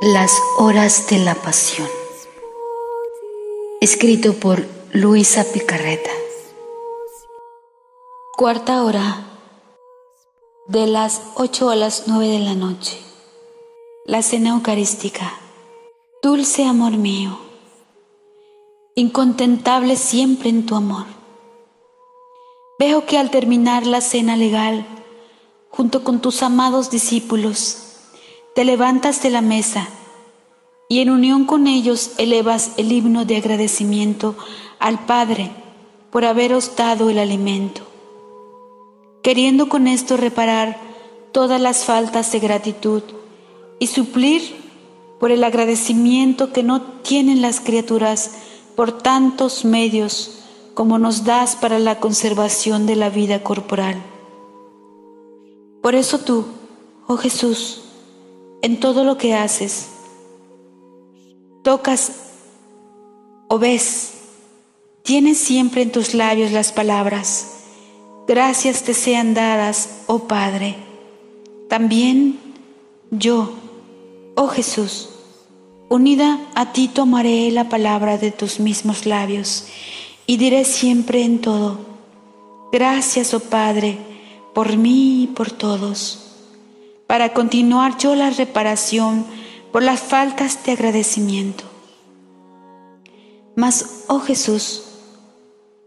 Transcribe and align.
Las 0.00 0.40
horas 0.58 1.08
de 1.08 1.18
la 1.18 1.34
pasión. 1.34 1.88
Escrito 3.80 4.34
por 4.34 4.64
Luisa 4.92 5.44
Picarreta. 5.52 6.12
Cuarta 8.36 8.84
hora. 8.84 9.26
De 10.68 10.86
las 10.86 11.20
ocho 11.34 11.70
a 11.70 11.74
las 11.74 12.04
nueve 12.06 12.28
de 12.28 12.38
la 12.38 12.54
noche. 12.54 12.96
La 14.04 14.22
cena 14.22 14.50
eucarística. 14.50 15.32
Dulce 16.22 16.64
amor 16.64 16.92
mío. 16.92 17.36
Incontentable 18.94 19.96
siempre 19.96 20.48
en 20.48 20.64
tu 20.64 20.76
amor. 20.76 21.06
Veo 22.78 23.04
que 23.04 23.18
al 23.18 23.32
terminar 23.32 23.84
la 23.84 24.00
cena 24.00 24.36
legal, 24.36 24.86
junto 25.70 26.04
con 26.04 26.20
tus 26.20 26.44
amados 26.44 26.88
discípulos, 26.88 27.87
te 28.58 28.64
levantas 28.64 29.22
de 29.22 29.30
la 29.30 29.40
mesa 29.40 29.86
y 30.88 30.98
en 30.98 31.10
unión 31.10 31.44
con 31.44 31.68
ellos 31.68 32.10
elevas 32.18 32.72
el 32.76 32.90
himno 32.90 33.24
de 33.24 33.36
agradecimiento 33.36 34.34
al 34.80 35.06
Padre 35.06 35.52
por 36.10 36.24
haberos 36.24 36.74
dado 36.74 37.08
el 37.08 37.20
alimento, 37.20 37.82
queriendo 39.22 39.68
con 39.68 39.86
esto 39.86 40.16
reparar 40.16 40.76
todas 41.30 41.60
las 41.60 41.84
faltas 41.84 42.32
de 42.32 42.40
gratitud 42.40 43.04
y 43.78 43.86
suplir 43.86 44.56
por 45.20 45.30
el 45.30 45.44
agradecimiento 45.44 46.52
que 46.52 46.64
no 46.64 46.82
tienen 46.82 47.40
las 47.40 47.60
criaturas 47.60 48.38
por 48.74 48.90
tantos 48.90 49.64
medios 49.64 50.40
como 50.74 50.98
nos 50.98 51.22
das 51.22 51.54
para 51.54 51.78
la 51.78 52.00
conservación 52.00 52.86
de 52.86 52.96
la 52.96 53.08
vida 53.08 53.44
corporal. 53.44 54.02
Por 55.80 55.94
eso 55.94 56.18
tú, 56.18 56.44
oh 57.06 57.16
Jesús, 57.18 57.82
en 58.62 58.80
todo 58.80 59.04
lo 59.04 59.16
que 59.18 59.34
haces. 59.34 59.88
Tocas 61.62 62.12
o 63.48 63.58
ves, 63.58 64.12
tienes 65.02 65.38
siempre 65.38 65.82
en 65.82 65.92
tus 65.92 66.14
labios 66.14 66.52
las 66.52 66.72
palabras, 66.72 67.56
gracias 68.26 68.82
te 68.82 68.94
sean 68.94 69.34
dadas, 69.34 70.02
oh 70.06 70.28
Padre. 70.28 70.76
También 71.68 72.38
yo, 73.10 73.52
oh 74.34 74.48
Jesús, 74.48 75.10
unida 75.88 76.38
a 76.54 76.72
ti 76.72 76.88
tomaré 76.88 77.50
la 77.50 77.68
palabra 77.68 78.18
de 78.18 78.30
tus 78.30 78.60
mismos 78.60 79.06
labios 79.06 79.66
y 80.26 80.36
diré 80.36 80.64
siempre 80.64 81.22
en 81.22 81.40
todo, 81.40 81.78
gracias, 82.70 83.32
oh 83.34 83.40
Padre, 83.40 83.98
por 84.54 84.76
mí 84.76 85.24
y 85.24 85.26
por 85.28 85.50
todos 85.50 86.27
para 87.08 87.32
continuar 87.32 87.98
yo 87.98 88.14
la 88.14 88.30
reparación 88.30 89.24
por 89.72 89.82
las 89.82 89.98
faltas 89.98 90.62
de 90.64 90.72
agradecimiento. 90.72 91.64
Mas, 93.56 94.04
oh 94.06 94.20
Jesús, 94.20 94.84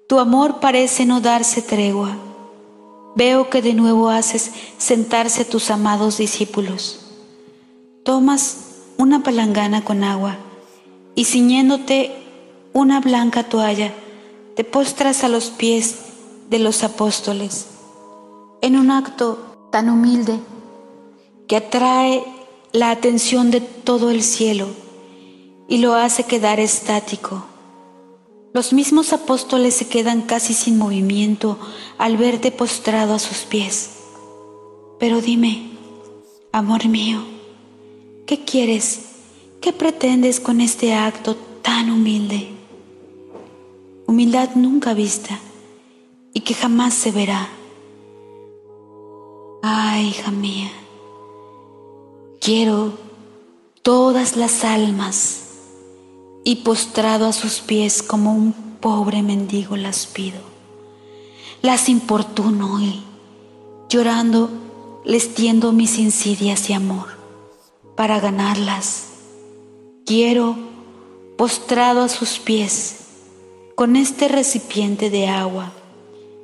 tu 0.10 0.20
amor 0.20 0.60
parece 0.60 1.06
no 1.06 1.22
darse 1.22 1.62
tregua. 1.62 2.18
Veo 3.16 3.50
que 3.50 3.62
de 3.62 3.74
nuevo 3.74 4.10
haces 4.10 4.52
sentarse 4.78 5.46
tus 5.46 5.72
amados 5.72 6.18
discípulos. 6.18 7.00
Tomas 8.04 8.58
una 8.98 9.24
palangana 9.24 9.86
con 9.86 10.04
agua 10.04 10.38
y 11.16 11.26
ciñéndote 11.26 12.12
una 12.74 13.00
blanca 13.00 13.44
toalla, 13.44 13.94
te 14.56 14.64
postras 14.64 15.24
a 15.24 15.30
los 15.30 15.50
pies 15.50 15.98
de 16.50 16.60
los 16.60 16.84
apóstoles. 16.84 17.68
En 18.62 18.76
un 18.76 18.92
acto 18.92 19.70
tan 19.72 19.90
humilde, 19.90 20.40
que 21.52 21.58
atrae 21.58 22.24
la 22.72 22.92
atención 22.92 23.52
de 23.52 23.60
todo 23.60 24.10
el 24.10 24.24
cielo 24.24 24.68
y 25.68 25.80
lo 25.80 25.96
hace 25.96 26.24
quedar 26.24 26.62
estático. 26.62 27.44
Los 28.54 28.72
mismos 28.72 29.12
apóstoles 29.12 29.74
se 29.74 29.90
quedan 29.90 30.22
casi 30.22 30.54
sin 30.54 30.78
movimiento 30.78 31.60
al 31.98 32.16
verte 32.16 32.54
postrado 32.54 33.16
a 33.16 33.20
sus 33.20 33.40
pies. 33.40 33.90
Pero 34.98 35.20
dime, 35.20 35.72
amor 36.54 36.88
mío, 36.88 37.22
¿qué 38.26 38.46
quieres? 38.46 39.08
¿Qué 39.60 39.74
pretendes 39.74 40.40
con 40.40 40.62
este 40.62 40.94
acto 40.94 41.36
tan 41.62 41.92
humilde? 41.92 42.48
Humildad 44.08 44.52
nunca 44.56 44.94
vista 44.94 45.38
y 46.32 46.40
que 46.40 46.54
jamás 46.54 46.94
se 46.94 47.12
verá. 47.12 47.50
Ay, 49.62 50.08
hija 50.08 50.32
mía, 50.32 50.72
Quiero 52.44 52.98
todas 53.84 54.36
las 54.36 54.64
almas 54.64 55.44
y 56.44 56.56
postrado 56.56 57.28
a 57.28 57.34
sus 57.34 57.60
pies 57.60 58.02
como 58.02 58.34
un 58.34 58.54
pobre 58.82 59.22
mendigo 59.22 59.78
las 59.78 60.08
pido. 60.08 60.40
Las 61.62 61.88
importuno 61.88 62.82
y 62.82 63.04
llorando 63.90 64.50
les 65.06 65.36
tiendo 65.36 65.72
mis 65.72 66.00
insidias 66.00 66.68
y 66.72 66.74
amor 66.74 67.10
para 67.96 68.20
ganarlas. 68.20 69.10
Quiero 70.08 70.56
postrado 71.38 72.02
a 72.02 72.10
sus 72.10 72.40
pies 72.40 73.02
con 73.76 73.96
este 73.96 74.28
recipiente 74.28 75.12
de 75.12 75.28
agua 75.28 75.74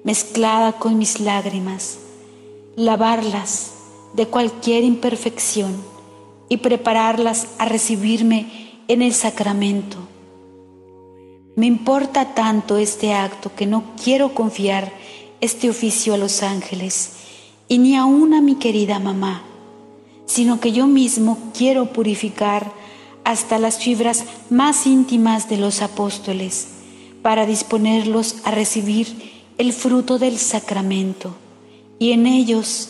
mezclada 0.03 0.73
con 0.73 0.99
mis 0.99 1.19
lágrimas, 1.19 1.97
lavarlas 2.75 3.76
de 4.13 4.27
cualquier 4.27 4.83
imperfección 4.83 5.75
y 6.49 6.57
prepararlas 6.57 7.47
a 7.57 7.65
recibirme 7.65 8.47
en 8.87 9.01
el 9.01 9.13
sacramento. 9.13 9.97
Me 11.55 11.65
importa 11.65 12.33
tanto 12.33 12.77
este 12.77 13.13
acto 13.13 13.51
que 13.55 13.65
no 13.65 13.83
quiero 14.01 14.33
confiar 14.33 14.91
este 15.41 15.69
oficio 15.69 16.13
a 16.13 16.17
los 16.17 16.43
ángeles 16.43 17.13
y 17.67 17.79
ni 17.79 17.95
aún 17.95 18.33
a 18.33 18.41
mi 18.41 18.55
querida 18.55 18.99
mamá, 18.99 19.43
sino 20.25 20.59
que 20.59 20.71
yo 20.71 20.87
mismo 20.87 21.37
quiero 21.57 21.91
purificar 21.93 22.71
hasta 23.23 23.59
las 23.59 23.79
fibras 23.79 24.23
más 24.49 24.87
íntimas 24.87 25.49
de 25.49 25.57
los 25.57 25.81
apóstoles 25.81 26.69
para 27.21 27.45
disponerlos 27.45 28.37
a 28.43 28.51
recibir 28.51 29.07
el 29.57 29.73
fruto 29.73 30.19
del 30.19 30.37
sacramento 30.37 31.35
y 31.99 32.11
en 32.11 32.27
ellos 32.27 32.89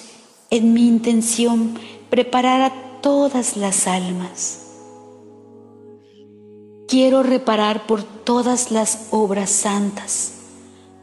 en 0.50 0.74
mi 0.74 0.88
intención 0.88 1.78
preparar 2.10 2.62
a 2.62 3.02
todas 3.02 3.58
las 3.58 3.88
almas. 3.88 4.64
Quiero 6.88 7.22
reparar 7.22 7.86
por 7.86 8.04
todas 8.04 8.72
las 8.72 9.08
obras 9.12 9.50
santas, 9.50 10.34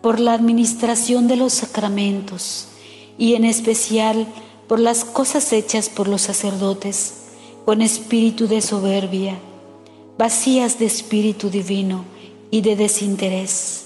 por 0.00 0.19
la 0.19 0.32
administración 0.32 1.28
de 1.28 1.37
los 1.37 1.53
sacramentos 1.53 2.69
y 3.19 3.34
en 3.34 3.44
especial 3.44 4.27
por 4.66 4.81
las 4.81 5.05
cosas 5.05 5.53
hechas 5.53 5.88
por 5.88 6.09
los 6.09 6.22
sacerdotes 6.22 7.15
con 7.65 7.82
espíritu 7.82 8.47
de 8.47 8.61
soberbia, 8.61 9.38
vacías 10.19 10.78
de 10.78 10.87
espíritu 10.87 11.50
divino 11.50 12.05
y 12.50 12.61
de 12.61 12.76
desinterés. 12.76 13.84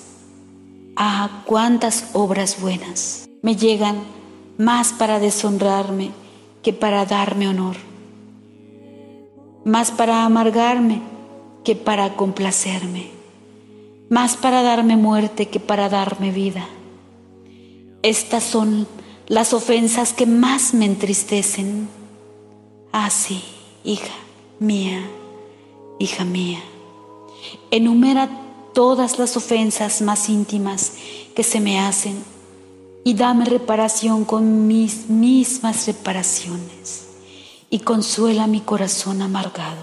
Ah, 0.97 1.43
cuántas 1.47 2.11
obras 2.13 2.61
buenas 2.61 3.29
me 3.43 3.57
llegan 3.57 4.18
más 4.59 4.93
para 4.93 5.21
deshonrarme 5.21 6.11
que 6.63 6.73
para 6.73 7.07
darme 7.07 7.49
honor, 7.49 7.77
más 9.65 9.93
para 9.93 10.25
amargarme 10.25 11.01
que 11.65 11.77
para 11.77 12.17
complacerme, 12.17 13.11
más 14.11 14.37
para 14.37 14.63
darme 14.63 14.97
muerte 14.97 15.47
que 15.47 15.61
para 15.61 15.89
darme 15.89 16.33
vida. 16.33 16.69
Estas 18.03 18.43
son 18.43 18.89
las 19.29 19.53
ofensas 19.53 20.13
que 20.13 20.27
más 20.27 20.75
me 20.75 20.87
entristecen. 20.87 21.89
Así, 22.91 23.45
ah, 23.45 23.81
hija 23.85 24.15
mía, 24.59 25.09
hija 26.01 26.25
mía, 26.25 26.61
enumera 27.71 28.29
todas 28.75 29.21
las 29.21 29.37
ofensas 29.37 30.03
más 30.03 30.29
íntimas 30.29 30.95
que 31.37 31.45
se 31.45 31.61
me 31.61 31.79
hacen 31.79 32.38
y 33.09 33.15
dame 33.15 33.47
reparación 33.47 34.27
con 34.27 34.67
mis 34.67 35.09
mismas 35.09 35.87
reparaciones 35.87 37.09
y 37.71 37.79
consuela 37.79 38.47
mi 38.47 38.61
corazón 38.61 39.23
amargado. 39.23 39.81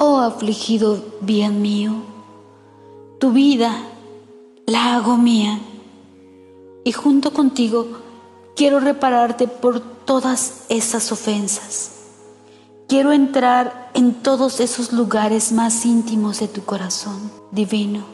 Oh 0.00 0.18
afligido 0.18 1.00
bien 1.20 1.62
mío, 1.62 1.92
tu 3.20 3.30
vida 3.30 3.72
la 4.66 4.96
hago 4.96 5.16
mía 5.16 5.60
y 6.82 6.90
junto 6.90 7.32
contigo 7.32 7.86
quiero 8.56 8.80
repararte 8.80 9.46
por 9.46 9.78
todas 9.78 10.64
esas 10.70 11.12
ofensas. 11.12 11.92
Quiero 12.88 13.12
entrar 13.12 13.92
en 13.94 14.12
todos 14.12 14.58
esos 14.58 14.92
lugares 14.92 15.52
más 15.52 15.86
íntimos 15.86 16.40
de 16.40 16.48
tu 16.48 16.64
corazón 16.64 17.30
divino 17.52 18.13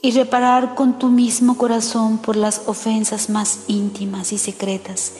y 0.00 0.12
reparar 0.12 0.74
con 0.74 0.98
tu 0.98 1.08
mismo 1.08 1.56
corazón 1.56 2.18
por 2.18 2.36
las 2.36 2.62
ofensas 2.66 3.30
más 3.30 3.60
íntimas 3.66 4.32
y 4.32 4.38
secretas 4.38 5.14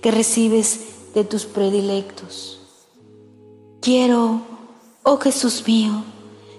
que 0.00 0.10
recibes 0.10 0.80
de 1.14 1.24
tus 1.24 1.44
predilectos. 1.44 2.60
Quiero, 3.80 4.40
oh 5.02 5.18
Jesús 5.18 5.64
mío, 5.66 6.04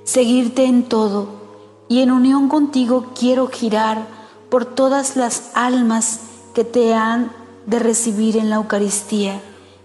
seguirte 0.03 0.65
en 0.65 0.83
todo 0.83 1.27
y 1.89 2.01
en 2.01 2.11
unión 2.11 2.49
contigo 2.49 3.11
quiero 3.17 3.47
girar 3.47 4.07
por 4.49 4.65
todas 4.65 5.15
las 5.15 5.51
almas 5.55 6.19
que 6.53 6.63
te 6.63 6.93
han 6.93 7.31
de 7.65 7.79
recibir 7.79 8.37
en 8.37 8.49
la 8.49 8.57
Eucaristía 8.57 9.41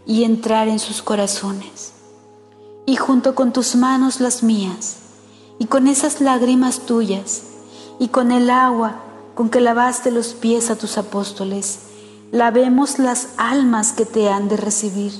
y 0.06 0.24
entrar 0.24 0.68
en 0.68 0.78
sus 0.78 1.02
corazones. 1.02 1.92
Y 2.86 2.96
junto 2.96 3.34
con 3.34 3.52
tus 3.52 3.76
manos 3.76 4.20
las 4.20 4.42
mías, 4.42 4.96
y 5.58 5.66
con 5.66 5.88
esas 5.88 6.20
lágrimas 6.20 6.80
tuyas, 6.80 7.42
y 7.98 8.08
con 8.08 8.32
el 8.32 8.50
agua 8.50 9.02
con 9.34 9.50
que 9.50 9.60
lavaste 9.60 10.10
los 10.10 10.34
pies 10.34 10.68
a 10.68 10.76
tus 10.76 10.98
apóstoles, 10.98 11.80
lavemos 12.32 12.98
las 12.98 13.28
almas 13.36 13.92
que 13.92 14.04
te 14.04 14.28
han 14.28 14.48
de 14.48 14.56
recibir. 14.56 15.12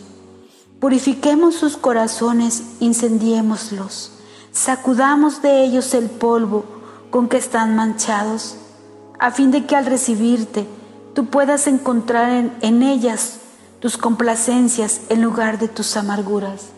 Purifiquemos 0.80 1.54
sus 1.54 1.76
corazones, 1.76 2.64
incendiémoslos, 2.80 4.10
sacudamos 4.50 5.40
de 5.40 5.64
ellos 5.64 5.94
el 5.94 6.10
polvo 6.10 6.64
con 7.10 7.28
que 7.28 7.36
están 7.36 7.76
manchados, 7.76 8.56
a 9.20 9.30
fin 9.30 9.52
de 9.52 9.66
que 9.66 9.76
al 9.76 9.86
recibirte 9.86 10.66
tú 11.14 11.26
puedas 11.26 11.66
encontrar 11.68 12.30
en, 12.30 12.56
en 12.60 12.82
ellas 12.82 13.38
tus 13.78 13.96
complacencias 13.96 15.02
en 15.10 15.22
lugar 15.22 15.58
de 15.58 15.68
tus 15.68 15.96
amarguras. 15.96 16.70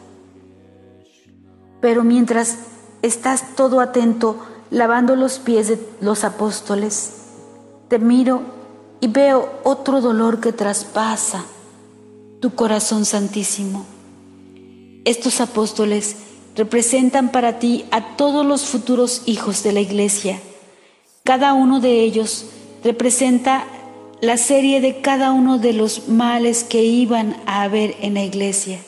Pero 1.81 2.05
mientras 2.05 2.59
estás 3.01 3.57
todo 3.57 3.81
atento 3.81 4.37
lavando 4.71 5.17
los 5.17 5.39
pies 5.39 5.69
de 5.69 5.79
los 6.01 6.25
apóstoles, 6.25 7.13
te 7.89 7.99
miro 7.99 8.43
y 9.01 9.09
veo 9.09 9.51
otro 9.65 10.01
dolor 10.01 10.41
que 10.41 10.53
traspasa 10.53 11.45
tu 12.41 12.55
corazón 12.55 13.05
santísimo. 13.05 13.85
Estos 15.05 15.41
apóstoles 15.41 16.17
representan 16.57 17.33
para 17.33 17.59
ti 17.59 17.85
a 17.91 18.17
todos 18.17 18.45
los 18.45 18.67
futuros 18.67 19.23
hijos 19.27 19.63
de 19.63 19.73
la 19.73 19.81
iglesia. 19.81 20.41
Cada 21.25 21.53
uno 21.53 21.81
de 21.81 22.03
ellos 22.03 22.47
representa 22.85 23.65
la 24.21 24.37
serie 24.37 24.81
de 24.81 25.01
cada 25.01 25.33
uno 25.33 25.59
de 25.59 25.73
los 25.73 26.09
males 26.09 26.65
que 26.65 26.85
iban 26.85 27.37
a 27.47 27.63
haber 27.63 27.97
en 28.01 28.15
la 28.15 28.25
iglesia 28.25 28.79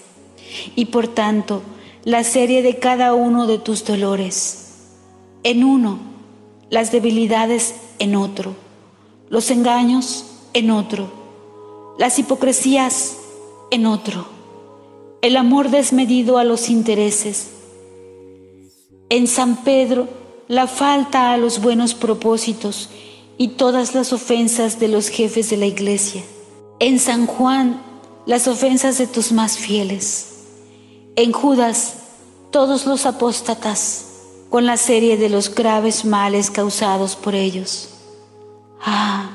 y 0.76 0.86
por 0.86 1.08
tanto 1.08 1.62
la 2.04 2.24
serie 2.24 2.62
de 2.62 2.78
cada 2.78 3.14
uno 3.14 3.46
de 3.46 3.58
tus 3.58 3.84
dolores. 3.84 4.61
En 5.44 5.64
uno, 5.64 5.98
las 6.70 6.92
debilidades 6.92 7.74
en 7.98 8.14
otro, 8.14 8.54
los 9.28 9.50
engaños 9.50 10.24
en 10.52 10.70
otro, 10.70 11.10
las 11.98 12.18
hipocresías 12.18 13.16
en 13.72 13.86
otro, 13.86 14.26
el 15.20 15.36
amor 15.36 15.70
desmedido 15.70 16.38
a 16.38 16.44
los 16.44 16.70
intereses. 16.70 17.50
En 19.08 19.26
San 19.26 19.64
Pedro, 19.64 20.08
la 20.46 20.66
falta 20.66 21.32
a 21.32 21.38
los 21.38 21.60
buenos 21.60 21.94
propósitos 21.94 22.88
y 23.36 23.48
todas 23.48 23.94
las 23.94 24.12
ofensas 24.12 24.78
de 24.78 24.88
los 24.88 25.08
jefes 25.08 25.50
de 25.50 25.56
la 25.56 25.66
iglesia. 25.66 26.22
En 26.78 27.00
San 27.00 27.26
Juan, 27.26 27.82
las 28.26 28.46
ofensas 28.46 28.98
de 28.98 29.08
tus 29.08 29.32
más 29.32 29.58
fieles. 29.58 30.28
En 31.16 31.32
Judas, 31.32 31.94
todos 32.52 32.86
los 32.86 33.06
apóstatas, 33.06 34.11
con 34.52 34.66
la 34.66 34.76
serie 34.76 35.16
de 35.16 35.30
los 35.30 35.54
graves 35.54 36.04
males 36.04 36.50
causados 36.50 37.16
por 37.16 37.34
ellos. 37.34 37.88
Ah, 38.84 39.30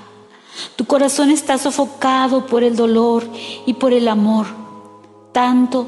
tu 0.76 0.86
corazón 0.86 1.32
está 1.32 1.58
sofocado 1.58 2.46
por 2.46 2.64
el 2.64 2.76
dolor 2.76 3.28
y 3.66 3.74
por 3.74 3.94
el 3.94 4.10
amor, 4.10 4.46
tanto 5.34 5.88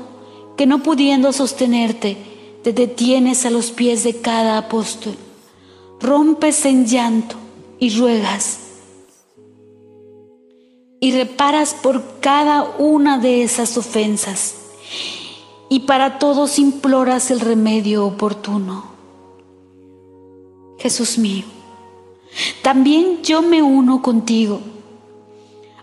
que 0.57 0.65
no 0.65 0.81
pudiendo 0.81 1.31
sostenerte, 1.31 2.17
te 2.63 2.73
detienes 2.73 3.45
a 3.45 3.51
los 3.51 3.69
pies 3.69 4.03
de 4.03 4.19
cada 4.19 4.57
apóstol, 4.57 5.15
rompes 5.99 6.65
en 6.65 6.87
llanto 6.87 7.35
y 7.77 7.95
ruegas 7.95 8.61
y 10.99 11.11
reparas 11.11 11.75
por 11.75 12.19
cada 12.19 12.63
una 12.79 13.19
de 13.19 13.43
esas 13.43 13.77
ofensas 13.77 14.55
y 15.69 15.81
para 15.81 16.17
todos 16.17 16.57
imploras 16.57 17.29
el 17.29 17.41
remedio 17.41 18.07
oportuno. 18.07 18.97
Jesús 20.79 21.17
mío, 21.17 21.45
también 22.61 23.21
yo 23.23 23.41
me 23.41 23.61
uno 23.61 24.01
contigo, 24.01 24.61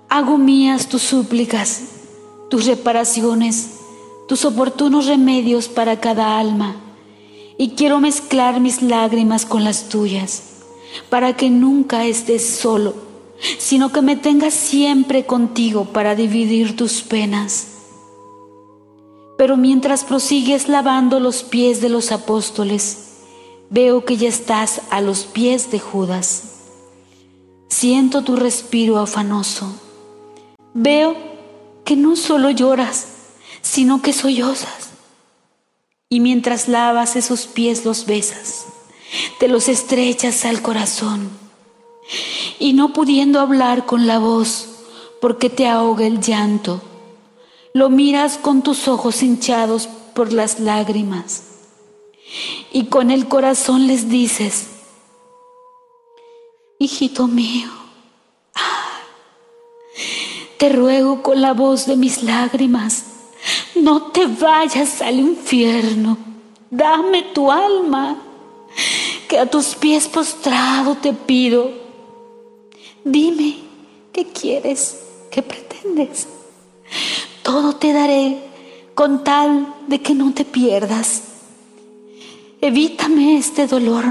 hago 0.09 0.39
mías 0.39 0.89
tus 0.89 1.03
súplicas, 1.03 1.83
tus 2.51 2.67
reparaciones, 2.67 3.77
tus 4.27 4.45
oportunos 4.45 5.07
remedios 5.07 5.69
para 5.69 6.01
cada 6.01 6.39
alma 6.39 6.77
y 7.59 7.71
quiero 7.71 8.01
mezclar 8.01 8.61
mis 8.61 8.83
lágrimas 8.83 9.47
con 9.47 9.65
las 9.65 9.89
tuyas 9.89 10.43
para 11.09 11.37
que 11.37 11.51
nunca 11.51 12.07
estés 12.07 12.47
solo, 12.47 12.95
sino 13.59 13.93
que 13.93 14.03
me 14.03 14.17
tengas 14.17 14.55
siempre 14.55 15.27
contigo 15.27 15.87
para 15.87 16.15
dividir 16.15 16.77
tus 16.77 17.03
penas. 17.03 17.69
Pero 19.37 19.57
mientras 19.57 20.05
prosigues 20.05 20.69
lavando 20.69 21.21
los 21.21 21.43
pies 21.43 21.81
de 21.81 21.91
los 21.91 22.13
apóstoles, 22.13 23.16
veo 23.71 24.05
que 24.05 24.17
ya 24.17 24.29
estás 24.29 24.83
a 24.91 25.01
los 25.01 25.25
pies 25.25 25.71
de 25.71 25.81
Judas. 25.81 26.43
Siento 27.69 28.23
tu 28.23 28.37
respiro 28.37 28.99
afanoso. 28.99 29.73
Veo 30.75 31.17
que 31.85 31.97
no 31.97 32.17
solo 32.17 32.51
lloras, 32.51 33.07
sino 33.63 34.03
que 34.03 34.13
sollozas. 34.13 34.91
Y 36.09 36.21
mientras 36.21 36.69
lavas 36.69 37.17
esos 37.17 37.47
pies 37.47 37.85
los 37.85 38.07
besas 38.07 38.67
te 39.39 39.49
los 39.49 39.69
estrechas 39.69 40.45
al 40.45 40.63
corazón 40.63 41.31
y 42.59 42.73
no 42.73 42.93
pudiendo 42.93 43.41
hablar 43.41 43.87
con 43.87 44.07
la 44.07 44.19
voz 44.19 44.69
porque 45.21 45.49
te 45.49 45.67
ahoga 45.67 46.07
el 46.07 46.21
llanto, 46.21 46.81
lo 47.73 47.89
miras 47.89 48.39
con 48.39 48.63
tus 48.63 48.89
ojos 48.89 49.23
hinchados 49.23 49.89
por 50.15 50.33
las 50.33 50.61
lágrimas 50.61 51.56
y 52.73 52.87
con 52.87 53.11
el 53.11 53.29
corazón 53.29 53.87
les 53.87 54.09
dices, 54.09 54.69
hijito 56.79 57.27
mío, 57.27 57.69
te 60.59 60.69
ruego 60.71 61.23
con 61.23 61.41
la 61.41 61.53
voz 61.53 61.87
de 61.87 61.97
mis 61.97 62.23
lágrimas, 62.23 63.05
no 63.75 64.03
te 64.13 64.27
vayas 64.27 65.03
al 65.03 65.19
infierno, 65.21 66.19
dame 66.71 67.23
tu 67.35 67.51
alma 67.51 68.17
que 69.29 69.39
a 69.39 69.51
tus 69.51 69.75
pies 69.75 70.09
postrado 70.09 70.97
te 70.97 71.13
pido, 71.13 71.71
dime 73.05 73.57
qué 74.13 74.27
quieres, 74.27 75.01
qué 75.31 75.43
pretendes. 75.43 76.29
Todo 77.43 77.75
te 77.75 77.93
daré 77.93 78.39
con 78.95 79.23
tal 79.25 79.75
de 79.87 80.01
que 80.01 80.15
no 80.15 80.33
te 80.33 80.45
pierdas. 80.45 81.36
Evítame 82.61 83.37
este 83.37 83.67
dolor, 83.67 84.05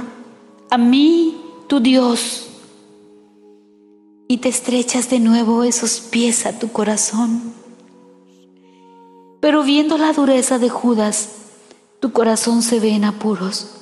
a 0.70 0.78
mí, 0.78 1.38
tu 1.68 1.80
Dios. 1.80 2.48
Y 4.28 4.38
te 4.38 4.50
estrechas 4.50 5.10
de 5.10 5.20
nuevo 5.20 5.64
esos 5.64 6.00
pies 6.00 6.46
a 6.46 6.58
tu 6.58 6.72
corazón. 6.72 7.54
Pero 9.40 9.64
viendo 9.64 9.98
la 9.98 10.14
dureza 10.14 10.58
de 10.58 10.70
Judas, 10.70 11.36
tu 12.00 12.12
corazón 12.12 12.64
se 12.64 12.80
ve 12.80 12.90
en 12.90 13.06
apuros 13.06 13.76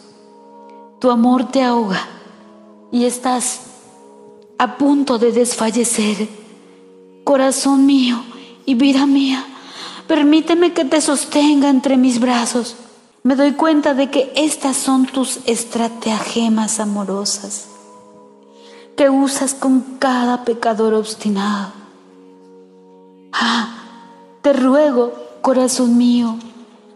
tu 1.03 1.11
amor 1.11 1.51
te 1.51 1.61
ahoga 1.61 2.07
y 2.89 3.03
estás 3.03 3.59
a 4.57 4.77
punto 4.77 5.17
de 5.17 5.33
desfallecer. 5.33 6.29
Corazón 7.25 7.85
mío 7.85 8.23
y 8.65 8.75
vida 8.75 9.05
mía, 9.05 9.45
permíteme 10.07 10.71
que 10.71 10.85
te 10.85 11.01
sostenga 11.01 11.67
entre 11.67 11.97
mis 11.97 12.21
brazos. 12.21 12.77
Me 13.23 13.37
doy 13.37 13.53
cuenta 13.53 13.93
de 13.93 14.11
que 14.11 14.33
estas 14.35 14.75
son 14.75 15.05
tus 15.05 15.39
estratagemas 15.45 16.81
amorosas 16.81 17.69
que 18.97 19.09
usas 19.09 19.53
con 19.53 19.79
cada 19.97 20.43
pecador 20.43 20.93
obstinado. 20.93 21.71
Ah, 23.31 23.77
te 24.41 24.51
ruego, 24.51 25.13
corazón 25.41 25.97
mío, 25.97 26.37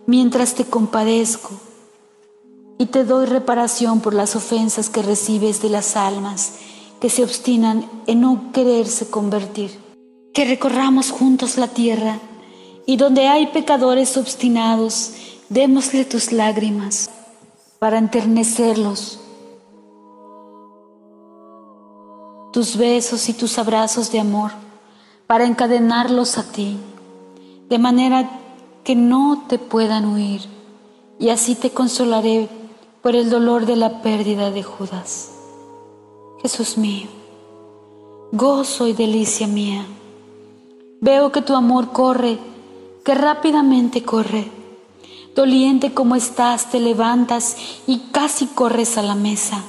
mientras 0.06 0.54
te 0.54 0.66
compadezco, 0.66 1.52
y 2.78 2.88
te 2.88 3.06
doy 3.06 3.26
reparación 3.26 4.02
por 4.02 4.14
las 4.14 4.36
ofensas 4.36 4.90
que 4.90 5.02
recibes 5.02 5.62
de 5.62 5.70
las 5.70 5.96
almas 5.96 6.56
que 7.00 7.10
se 7.10 7.24
obstinan 7.24 7.90
en 8.06 8.20
no 8.20 8.52
quererse 8.52 9.10
convertir. 9.10 9.80
Que 10.34 10.44
recorramos 10.44 11.10
juntos 11.10 11.58
la 11.58 11.70
tierra 11.70 12.20
y 12.86 12.98
donde 12.98 13.28
hay 13.28 13.48
pecadores 13.48 14.18
obstinados, 14.18 15.14
démosle 15.50 16.04
tus 16.06 16.32
lágrimas 16.32 17.10
para 17.80 17.98
enternecerlos, 17.98 19.20
tus 22.52 22.76
besos 22.76 23.30
y 23.30 23.34
tus 23.34 23.58
abrazos 23.58 24.12
de 24.12 24.20
amor 24.20 24.52
para 25.28 25.46
encadenarlos 25.46 26.38
a 26.38 26.52
ti, 26.52 26.78
de 27.70 27.80
manera 27.80 28.30
que 28.84 28.96
no 28.96 29.46
te 29.48 29.60
puedan 29.60 30.06
huir, 30.06 30.42
y 31.20 31.30
así 31.30 31.56
te 31.56 31.72
consolaré 31.72 32.50
por 33.02 33.16
el 33.16 33.30
dolor 33.30 33.66
de 33.66 33.76
la 33.76 34.02
pérdida 34.02 34.52
de 34.52 34.64
Judas. 34.64 35.32
Jesús 36.42 36.78
mío, 36.78 37.08
gozo 38.32 38.88
y 38.88 38.94
delicia 38.94 39.48
mía, 39.48 39.86
veo 41.02 41.32
que 41.32 41.42
tu 41.42 41.56
amor 41.56 41.92
corre, 41.92 42.38
que 43.04 43.14
rápidamente 43.16 44.04
corre. 44.04 44.57
Doliente 45.38 45.94
como 45.94 46.16
estás, 46.16 46.72
te 46.72 46.80
levantas 46.80 47.58
y 47.86 48.00
casi 48.12 48.48
corres 48.48 48.98
a 48.98 49.04
la 49.04 49.14
mesa, 49.14 49.62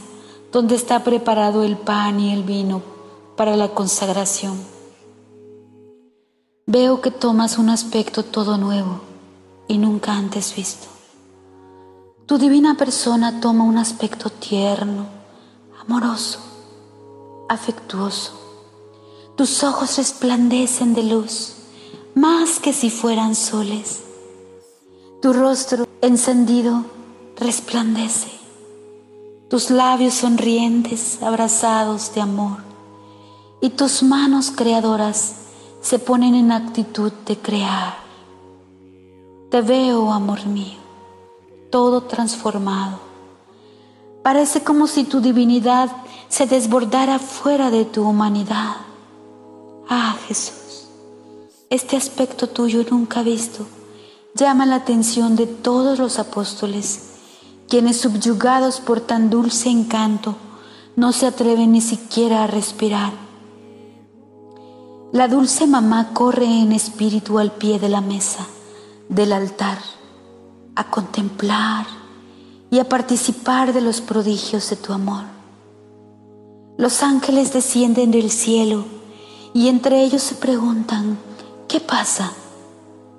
donde 0.51 0.75
está 0.75 1.05
preparado 1.05 1.63
el 1.63 1.77
pan 1.77 2.21
y 2.21 2.33
el 2.33 2.43
vino 2.43 2.81
para 3.37 3.55
la 3.55 3.69
consagración. 3.69 4.59
Veo 6.65 7.03
que 7.03 7.11
tomas 7.11 7.59
un 7.59 7.69
aspecto 7.69 8.25
todo 8.25 8.57
nuevo 8.57 9.03
y 9.69 9.77
nunca 9.77 10.15
antes 10.15 10.57
visto. 10.57 10.87
Tu 12.25 12.39
divina 12.39 12.79
persona 12.79 13.39
toma 13.39 13.65
un 13.65 13.77
aspecto 13.77 14.31
tierno, 14.31 15.05
amoroso, 15.87 16.39
afectuoso. 17.47 18.33
Tus 19.37 19.63
ojos 19.63 19.99
resplandecen 19.99 20.95
de 20.95 21.03
luz, 21.03 21.57
más 22.15 22.59
que 22.59 22.73
si 22.73 22.89
fueran 22.89 23.35
soles. 23.35 24.08
Tu 25.21 25.33
rostro 25.33 25.89
encendido 26.01 26.85
resplandece. 27.37 28.31
Tus 29.51 29.69
labios 29.69 30.15
sonrientes, 30.15 31.21
abrazados 31.21 32.15
de 32.15 32.21
amor. 32.21 32.59
Y 33.61 33.71
tus 33.71 34.05
manos 34.05 34.53
creadoras 34.53 35.35
se 35.81 35.99
ponen 35.99 36.37
en 36.37 36.53
actitud 36.53 37.11
de 37.27 37.37
crear. 37.37 37.97
Te 39.51 39.61
veo, 39.61 40.13
amor 40.13 40.47
mío, 40.47 40.79
todo 41.73 42.05
transformado. 42.05 43.01
Parece 44.23 44.63
como 44.63 44.87
si 44.87 45.03
tu 45.03 45.21
divinidad 45.21 45.91
se 46.29 46.47
desbordara 46.47 47.19
fuera 47.19 47.73
de 47.73 47.85
tu 47.87 48.09
humanidad. 48.09 48.77
Ah, 49.89 50.15
Jesús, 50.29 50.87
este 51.71 51.97
aspecto 51.97 52.49
tuyo 52.49 52.85
nunca 52.89 53.25
visto 53.25 53.67
llama 54.35 54.66
la 54.66 54.76
atención 54.76 55.37
de 55.37 55.47
todos 55.47 55.99
los 55.99 56.18
apóstoles, 56.18 57.11
quienes 57.68 58.00
subyugados 58.00 58.80
por 58.80 59.00
tan 59.00 59.30
dulce 59.30 59.68
encanto 59.68 60.37
no 60.97 61.12
se 61.12 61.26
atreven 61.26 61.73
ni 61.73 61.80
siquiera 61.80 62.44
a 62.44 62.47
respirar. 62.47 63.12
La 65.12 65.28
dulce 65.28 65.66
mamá 65.66 66.12
corre 66.12 66.47
en 66.47 66.73
espíritu 66.73 67.38
al 67.38 67.52
pie 67.52 67.78
de 67.78 67.88
la 67.88 68.00
mesa 68.00 68.47
del 69.08 69.32
altar 69.32 69.78
a 70.75 70.90
contemplar 70.90 71.87
y 72.70 72.78
a 72.78 72.88
participar 72.88 73.73
de 73.73 73.80
los 73.80 74.00
prodigios 74.00 74.68
de 74.70 74.76
tu 74.76 74.92
amor. 74.92 75.25
Los 76.76 77.02
ángeles 77.02 77.52
descienden 77.52 78.11
del 78.11 78.30
cielo 78.30 78.85
y 79.54 79.68
entre 79.68 80.04
ellos 80.04 80.23
se 80.23 80.35
preguntan, 80.35 81.18
¿qué 81.66 81.80
pasa? 81.80 82.32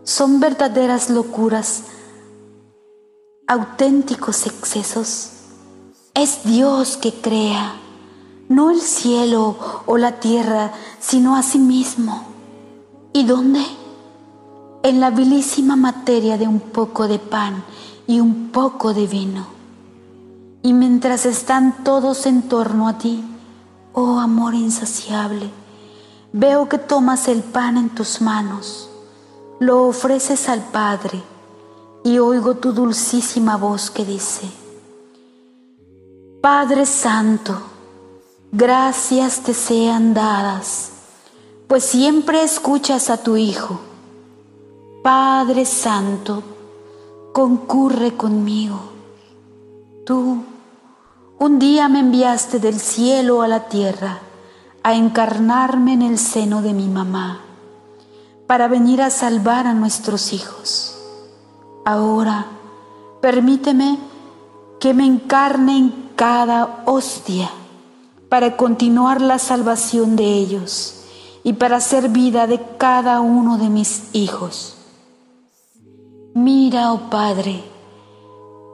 Son 0.10 0.40
verdaderas 0.40 1.12
locuras, 1.12 1.84
auténticos 3.46 4.48
excesos. 4.48 5.30
Es 6.16 6.44
Dios 6.44 6.98
que 6.98 7.14
crea, 7.14 7.76
no 8.48 8.72
el 8.72 8.82
cielo 8.82 9.56
o 9.86 9.98
la 10.00 10.20
tierra, 10.20 10.72
sino 11.00 11.36
a 11.36 11.44
sí 11.44 11.60
mismo. 11.60 12.24
¿Y 13.14 13.24
dónde? 13.26 13.64
en 14.82 15.00
la 15.00 15.12
vilísima 15.12 15.76
materia 15.76 16.40
de 16.40 16.48
un 16.48 16.60
poco 16.60 17.08
de 17.08 17.20
pan 17.20 17.64
y 18.08 18.20
un 18.20 18.50
poco 18.50 18.96
de 18.96 19.06
vino. 19.06 19.46
Y 20.64 20.74
mientras 20.74 21.28
están 21.28 21.84
todos 21.84 22.26
en 22.26 22.44
torno 22.44 22.88
a 22.88 22.98
ti, 22.98 23.24
oh 23.94 24.20
amor 24.20 24.56
insaciable, 24.56 25.52
veo 26.34 26.68
que 26.68 26.80
tomas 26.80 27.28
el 27.28 27.44
pan 27.44 27.78
en 27.78 27.90
tus 27.90 28.22
manos, 28.22 28.89
lo 29.60 29.88
ofreces 29.88 30.50
al 30.50 30.62
Padre 30.62 31.22
y 32.04 32.18
oigo 32.20 32.56
tu 32.56 32.72
dulcísima 32.72 33.58
voz 33.58 33.92
que 33.92 34.06
dice, 34.06 34.50
Padre 36.42 36.86
Santo, 36.86 37.60
gracias 38.52 39.42
te 39.42 39.54
sean 39.54 40.14
dadas, 40.14 40.92
pues 41.68 41.84
siempre 41.84 42.44
escuchas 42.44 43.10
a 43.10 43.18
tu 43.18 43.36
Hijo 43.36 43.80
Padre 45.02 45.64
Santo, 45.64 46.44
concurre 47.32 48.18
conmigo. 48.18 48.80
Tú 50.06 50.44
un 51.40 51.58
día 51.58 51.88
me 51.88 52.00
enviaste 52.00 52.60
del 52.60 52.78
cielo 52.82 53.42
a 53.42 53.48
la 53.48 53.70
tierra 53.70 54.20
a 54.84 54.94
encarnarme 54.94 55.94
en 55.94 56.02
el 56.02 56.20
seno 56.20 56.62
de 56.62 56.74
mi 56.74 56.90
mamá 56.90 57.40
para 58.50 58.68
venir 58.68 59.00
a 59.00 59.12
salvar 59.12 59.68
a 59.68 59.76
nuestros 59.76 60.34
hijos. 60.34 60.98
Ahora 61.86 62.48
permíteme 63.22 64.00
que 64.80 64.96
me 64.96 65.06
encarne 65.06 65.78
en 65.78 66.10
cada 66.16 66.82
hostia 66.88 67.52
para 68.28 68.58
continuar 68.58 69.22
la 69.22 69.38
salvación 69.38 70.16
de 70.16 70.34
ellos 70.34 71.04
y 71.44 71.54
para 71.54 71.76
hacer 71.76 72.10
vida 72.10 72.48
de 72.48 72.60
cada 72.80 73.20
uno 73.22 73.60
de 73.60 73.70
mis 73.70 74.06
hijos. 74.14 74.78
Mira, 76.34 76.92
oh 76.92 77.12
Padre, 77.12 77.64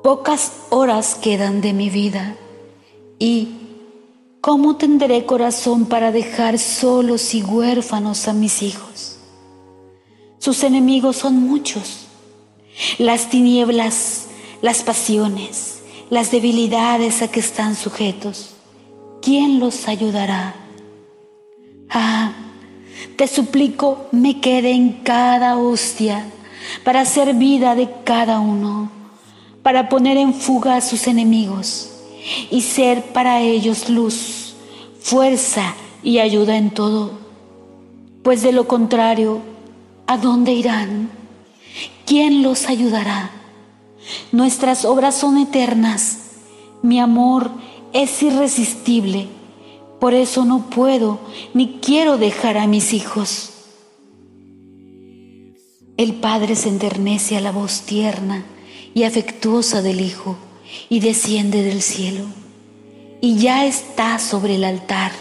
pocas 0.01 0.53
horas 0.70 1.15
quedan 1.15 1.60
de 1.60 1.74
mi 1.74 1.89
vida 1.89 2.38
y 3.20 3.58
¿cómo 4.39 4.77
tendré 4.77 5.25
corazón 5.25 5.86
para 5.86 6.13
dejar 6.13 6.60
solos 6.60 7.34
y 7.34 7.44
huérfanos 7.44 8.29
a 8.29 8.34
mis 8.34 8.63
hijos? 8.63 9.14
Sus 10.45 10.63
enemigos 10.63 11.15
son 11.15 11.37
muchos, 11.37 12.05
las 12.99 13.31
tinieblas, 13.31 14.27
las 14.61 14.83
pasiones, 14.83 15.81
las 16.11 16.29
debilidades 16.29 17.23
a 17.23 17.29
que 17.29 17.39
están 17.39 17.75
sujetos. 17.75 18.53
¿Quién 19.23 19.59
los 19.59 19.87
ayudará? 19.87 20.53
Ah, 21.89 22.31
te 23.15 23.27
suplico 23.27 24.05
me 24.11 24.39
quede 24.39 24.69
en 24.69 25.01
cada 25.01 25.57
hostia 25.57 26.23
para 26.83 27.01
hacer 27.01 27.33
vida 27.33 27.73
de 27.73 27.89
cada 28.03 28.39
uno, 28.39 28.91
para 29.63 29.89
poner 29.89 30.15
en 30.15 30.35
fuga 30.35 30.75
a 30.75 30.81
sus 30.81 31.07
enemigos 31.07 31.89
y 32.51 32.61
ser 32.61 33.01
para 33.13 33.41
ellos 33.41 33.89
luz, 33.89 34.53
fuerza 34.99 35.73
y 36.03 36.19
ayuda 36.19 36.55
en 36.55 36.69
todo. 36.69 37.13
Pues 38.21 38.43
de 38.43 38.51
lo 38.51 38.67
contrario, 38.67 39.54
¿a 40.07 40.17
dónde 40.17 40.53
irán? 40.53 41.09
¿Quién 42.05 42.43
los 42.43 42.67
ayudará? 42.67 43.31
Nuestras 44.31 44.85
obras 44.85 45.15
son 45.15 45.38
eternas, 45.38 46.19
mi 46.81 47.00
amor 47.00 47.51
es 47.93 48.21
irresistible, 48.21 49.27
por 50.00 50.13
eso 50.13 50.45
no 50.45 50.69
puedo 50.69 51.19
ni 51.53 51.79
quiero 51.81 52.17
dejar 52.17 52.57
a 52.57 52.67
mis 52.67 52.93
hijos. 52.93 53.51
El 55.97 56.15
Padre 56.15 56.55
se 56.55 56.69
enternece 56.69 57.38
a 57.38 57.41
la 57.41 57.51
voz 57.51 57.81
tierna 57.81 58.43
y 58.93 59.03
afectuosa 59.03 59.81
del 59.81 60.01
Hijo 60.01 60.35
y 60.89 61.00
desciende 61.00 61.63
del 61.63 61.81
cielo. 61.81 62.25
Y 63.21 63.38
ya 63.38 63.65
está 63.65 64.19
sobre 64.19 64.55
el 64.55 64.65
altar, 64.65 65.12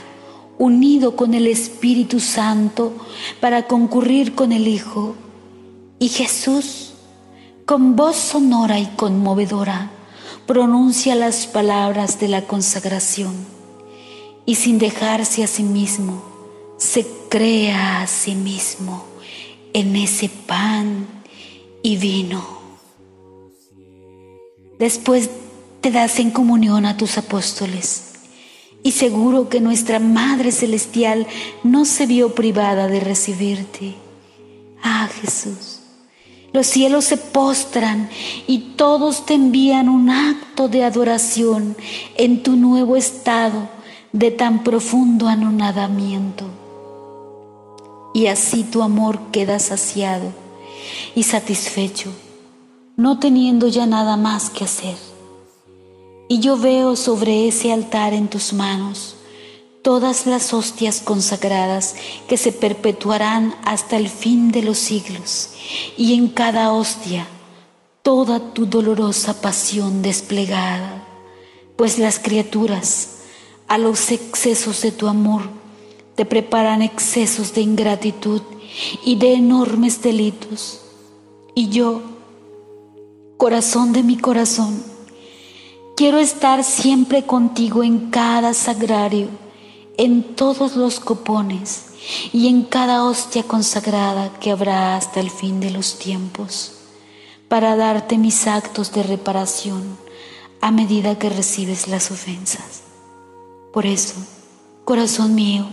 unido 0.59 1.17
con 1.17 1.35
el 1.35 1.47
Espíritu 1.47 2.21
Santo 2.21 2.93
para 3.41 3.67
concurrir 3.67 4.35
con 4.35 4.53
el 4.53 4.69
Hijo. 4.69 5.15
Y 5.99 6.09
Jesús, 6.09 6.93
con 7.65 7.97
voz 7.97 8.17
sonora 8.17 8.79
y 8.79 8.87
conmovedora, 8.97 9.91
pronuncia 10.47 11.15
las 11.15 11.47
palabras 11.47 12.21
de 12.21 12.29
la 12.29 12.43
consagración 12.43 13.35
y 14.47 14.57
sin 14.57 14.79
dejarse 14.79 15.43
a 15.45 15.47
sí 15.47 15.63
mismo, 15.63 16.23
se 16.77 17.07
crea 17.31 18.03
a 18.03 18.07
sí 18.07 18.35
mismo 18.35 19.05
en 19.73 19.97
ese 19.97 20.29
pan 20.29 21.07
y 21.83 21.97
vino. 21.97 22.45
Después 24.79 25.31
te 25.81 25.91
das 25.91 26.19
en 26.19 26.31
comunión 26.31 26.85
a 26.85 26.97
tus 26.97 27.17
apóstoles 27.17 28.13
y 28.85 28.93
seguro 28.93 29.49
que 29.49 29.61
nuestra 29.61 29.99
Madre 29.99 30.53
Celestial 30.53 31.26
no 31.64 31.85
se 31.85 32.07
vio 32.07 32.37
privada 32.37 32.87
de 32.87 33.00
recibirte. 33.00 33.95
Ah, 34.83 35.09
Jesús, 35.21 35.81
los 36.53 36.69
cielos 36.69 37.07
se 37.07 37.17
postran 37.17 38.09
y 38.47 38.75
todos 38.76 39.26
te 39.26 39.35
envían 39.35 39.88
un 39.88 40.11
acto 40.11 40.69
de 40.69 40.85
adoración 40.85 41.76
en 42.17 42.45
tu 42.45 42.55
nuevo 42.55 42.97
estado 42.97 43.69
de 44.12 44.31
tan 44.31 44.62
profundo 44.62 45.26
anonadamiento 45.26 46.45
y 48.14 48.29
así 48.29 48.62
tu 48.62 48.83
amor 48.83 49.19
queda 49.33 49.59
saciado 49.59 50.33
y 51.14 51.25
satisfecho, 51.25 52.12
no 52.97 53.19
teniendo 53.19 53.67
ya 53.67 53.87
nada 53.87 54.17
más 54.17 54.50
que 54.50 54.64
hacer. 54.64 55.13
Y 56.28 56.40
yo 56.40 56.57
veo 56.57 56.97
sobre 56.97 57.49
ese 57.49 57.73
altar 57.73 58.14
en 58.14 58.28
tus 58.28 58.52
manos 58.52 59.16
todas 59.85 60.26
las 60.26 60.54
hostias 60.54 61.02
consagradas 61.04 61.95
que 62.26 62.38
se 62.38 62.52
perpetuarán 62.52 63.54
hasta 63.64 63.99
el 63.99 64.09
fin 64.09 64.50
de 64.50 64.62
los 64.62 64.78
siglos, 64.78 65.50
y 65.99 66.14
en 66.14 66.28
cada 66.28 66.73
hostia 66.73 67.28
toda 68.02 68.54
tu 68.54 68.64
dolorosa 68.64 69.43
pasión 69.43 70.00
desplegada, 70.00 71.07
pues 71.76 71.99
las 71.99 72.19
criaturas, 72.19 73.19
a 73.69 73.76
los 73.76 74.11
excesos 74.11 74.81
de 74.81 74.90
tu 74.90 75.07
amor, 75.07 75.43
te 76.14 76.25
preparan 76.25 76.81
excesos 76.81 77.52
de 77.52 77.61
ingratitud 77.61 78.40
y 79.04 79.16
de 79.16 79.35
enormes 79.35 80.00
delitos. 80.00 80.81
Y 81.54 81.69
yo, 81.69 82.00
corazón 83.37 83.93
de 83.93 84.02
mi 84.02 84.16
corazón, 84.16 84.83
quiero 85.97 86.19
estar 86.19 86.65
siempre 86.65 87.25
contigo 87.25 87.83
en 87.85 88.11
cada 88.11 88.55
sagrario, 88.55 89.29
en 89.97 90.35
todos 90.35 90.77
los 90.77 90.99
copones 90.99 91.87
y 92.33 92.49
en 92.49 92.65
cada 92.65 93.05
hostia 93.05 93.45
consagrada 93.45 94.33
que 94.41 94.51
habrá 94.51 94.97
hasta 94.97 95.21
el 95.21 95.31
fin 95.31 95.61
de 95.61 95.71
los 95.71 95.99
tiempos, 95.99 96.73
para 97.49 97.77
darte 97.77 98.19
mis 98.19 98.47
actos 98.47 98.93
de 98.93 99.03
reparación 99.05 99.97
a 100.61 100.71
medida 100.71 101.19
que 101.19 101.29
recibes 101.29 101.89
las 101.89 102.11
ofensas. 102.11 102.83
Por 103.73 103.87
eso, 103.87 104.15
corazón 104.85 105.35
mío, 105.35 105.67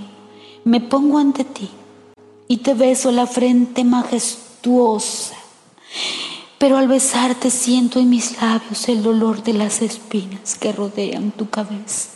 me 0.63 0.81
pongo 0.81 1.17
ante 1.17 1.43
ti 1.43 1.69
y 2.47 2.57
te 2.57 2.73
beso 2.73 3.11
la 3.11 3.25
frente 3.25 3.83
majestuosa, 3.83 5.35
pero 6.61 6.77
al 6.77 6.87
besarte 6.87 7.49
siento 7.49 7.97
en 7.97 8.11
mis 8.11 8.39
labios 8.39 8.87
el 8.87 9.01
dolor 9.01 9.41
de 9.41 9.53
las 9.53 9.81
espinas 9.81 10.59
que 10.59 10.71
rodean 10.71 11.31
tu 11.31 11.49
cabeza. 11.49 12.09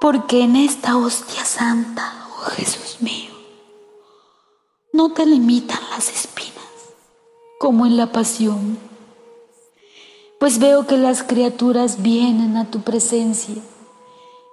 Porque 0.00 0.44
en 0.44 0.56
esta 0.56 0.96
hostia 0.96 1.44
santa, 1.44 2.26
oh 2.38 2.44
Jesús 2.52 2.96
mío, 3.00 3.32
no 4.94 5.12
te 5.12 5.26
limitan 5.26 5.78
las 5.90 6.08
espinas 6.08 6.54
como 7.58 7.84
en 7.84 7.98
la 7.98 8.10
pasión, 8.12 8.78
pues 10.40 10.58
veo 10.58 10.86
que 10.86 10.96
las 10.96 11.22
criaturas 11.22 12.00
vienen 12.00 12.56
a 12.56 12.70
tu 12.70 12.80
presencia 12.80 13.60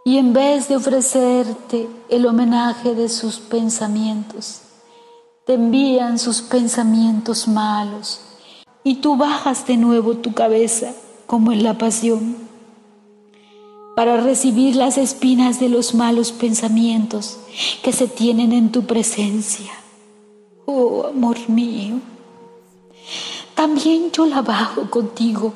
y 0.03 0.17
en 0.17 0.33
vez 0.33 0.67
de 0.67 0.75
ofrecerte 0.75 1.87
el 2.09 2.25
homenaje 2.25 2.93
de 2.93 3.07
sus 3.07 3.39
pensamientos, 3.39 4.63
te 5.51 5.55
envían 5.55 6.17
sus 6.17 6.41
pensamientos 6.41 7.49
malos 7.49 8.21
y 8.85 8.95
tú 9.01 9.17
bajas 9.17 9.67
de 9.67 9.75
nuevo 9.75 10.15
tu 10.15 10.33
cabeza 10.33 10.93
como 11.27 11.51
en 11.51 11.61
la 11.61 11.77
pasión 11.77 12.37
para 13.97 14.21
recibir 14.21 14.77
las 14.77 14.97
espinas 14.97 15.59
de 15.59 15.67
los 15.67 15.93
malos 15.93 16.31
pensamientos 16.31 17.37
que 17.83 17.91
se 17.91 18.07
tienen 18.07 18.53
en 18.53 18.71
tu 18.71 18.83
presencia. 18.83 19.73
Oh, 20.65 21.07
amor 21.07 21.37
mío, 21.49 21.99
también 23.53 24.09
yo 24.13 24.25
la 24.27 24.41
bajo 24.41 24.89
contigo 24.89 25.53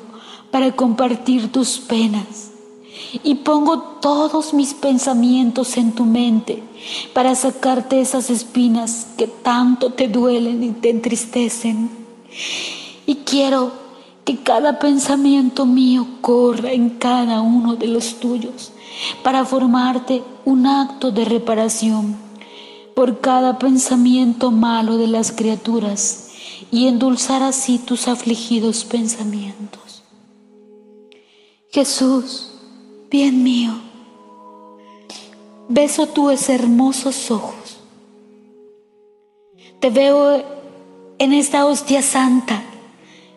para 0.50 0.76
compartir 0.76 1.50
tus 1.50 1.78
penas 1.78 2.50
y 3.22 3.36
pongo 3.36 3.80
todos 4.00 4.54
mis 4.54 4.74
pensamientos 4.74 5.76
en 5.76 5.92
tu 5.92 6.04
mente 6.04 6.62
para 7.12 7.34
sacarte 7.34 8.00
esas 8.00 8.30
espinas 8.30 9.08
que 9.16 9.26
tanto 9.26 9.92
te 9.92 10.08
duelen 10.08 10.62
y 10.62 10.70
te 10.70 10.90
entristecen. 10.90 11.90
Y 13.06 13.16
quiero 13.16 13.72
que 14.24 14.38
cada 14.38 14.78
pensamiento 14.78 15.66
mío 15.66 16.06
corra 16.20 16.72
en 16.72 16.90
cada 16.90 17.40
uno 17.40 17.76
de 17.76 17.86
los 17.86 18.16
tuyos 18.16 18.72
para 19.22 19.44
formarte 19.44 20.22
un 20.44 20.66
acto 20.66 21.12
de 21.12 21.24
reparación 21.24 22.16
por 22.94 23.20
cada 23.20 23.58
pensamiento 23.58 24.50
malo 24.50 24.96
de 24.96 25.06
las 25.06 25.30
criaturas 25.30 26.30
y 26.70 26.88
endulzar 26.88 27.42
así 27.42 27.78
tus 27.78 28.08
afligidos 28.08 28.84
pensamientos. 28.84 30.02
Jesús, 31.70 32.52
bien 33.10 33.42
mío, 33.42 33.72
beso 35.68 36.06
tus 36.06 36.48
hermosos 36.48 37.30
ojos. 37.30 37.78
Te 39.80 39.90
veo 39.90 40.44
en 41.18 41.32
esta 41.32 41.66
hostia 41.66 42.02
santa, 42.02 42.62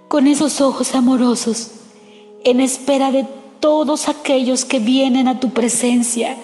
con 0.07 0.27
esos 0.27 0.61
ojos 0.61 0.95
amorosos, 0.95 1.71
en 2.43 2.61
espera 2.61 3.11
de 3.11 3.27
todos 3.59 4.07
aquellos 4.07 4.65
que 4.65 4.79
vienen 4.79 5.27
a 5.27 5.39
tu 5.39 5.49
presencia 5.51 6.37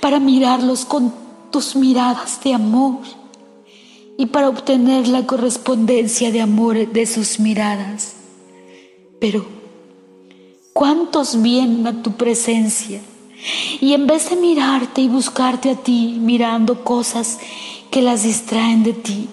para 0.00 0.18
mirarlos 0.18 0.84
con 0.84 1.14
tus 1.50 1.76
miradas 1.76 2.42
de 2.42 2.54
amor 2.54 3.00
y 4.16 4.26
para 4.26 4.48
obtener 4.48 5.08
la 5.08 5.26
correspondencia 5.26 6.32
de 6.32 6.40
amor 6.40 6.90
de 6.92 7.06
sus 7.06 7.38
miradas. 7.38 8.14
Pero 9.20 9.63
¿Cuántos 10.74 11.40
vienen 11.40 11.86
a 11.86 12.02
tu 12.02 12.16
presencia? 12.16 13.00
Y 13.80 13.92
en 13.92 14.08
vez 14.08 14.28
de 14.28 14.34
mirarte 14.34 15.02
y 15.02 15.08
buscarte 15.08 15.70
a 15.70 15.76
ti, 15.76 16.18
mirando 16.20 16.82
cosas 16.82 17.38
que 17.92 18.02
las 18.02 18.24
distraen 18.24 18.82
de 18.82 18.92
ti 18.92 19.28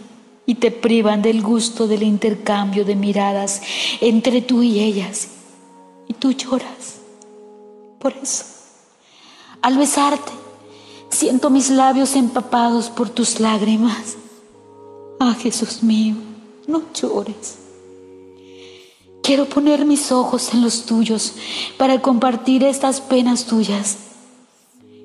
y 0.46 0.56
te 0.56 0.70
privan 0.70 1.24
del 1.24 1.42
gusto 1.42 1.88
del 1.88 2.04
intercambio 2.04 2.86
de 2.86 2.96
miradas 2.96 3.64
entre 4.02 4.44
tú 4.44 4.62
y 4.62 4.82
ellas, 4.82 5.30
y 6.08 6.14
tú 6.14 6.32
lloras. 6.32 7.00
Por 8.00 8.14
eso, 8.22 8.44
al 9.64 9.80
besarte, 9.80 10.32
siento 11.10 11.50
mis 11.50 11.72
labios 11.72 12.16
empapados 12.16 12.92
por 12.92 13.10
tus 13.10 13.40
lágrimas. 13.40 14.16
Ah, 15.20 15.36
Jesús 15.40 15.82
mío, 15.82 16.14
no 16.68 16.84
llores. 16.94 17.61
Quiero 19.32 19.46
poner 19.46 19.86
mis 19.86 20.12
ojos 20.12 20.54
en 20.54 20.62
los 20.62 20.86
tuyos 20.86 21.36
para 21.78 22.02
compartir 22.02 22.66
estas 22.66 23.00
penas 23.00 23.46
tuyas, 23.46 23.96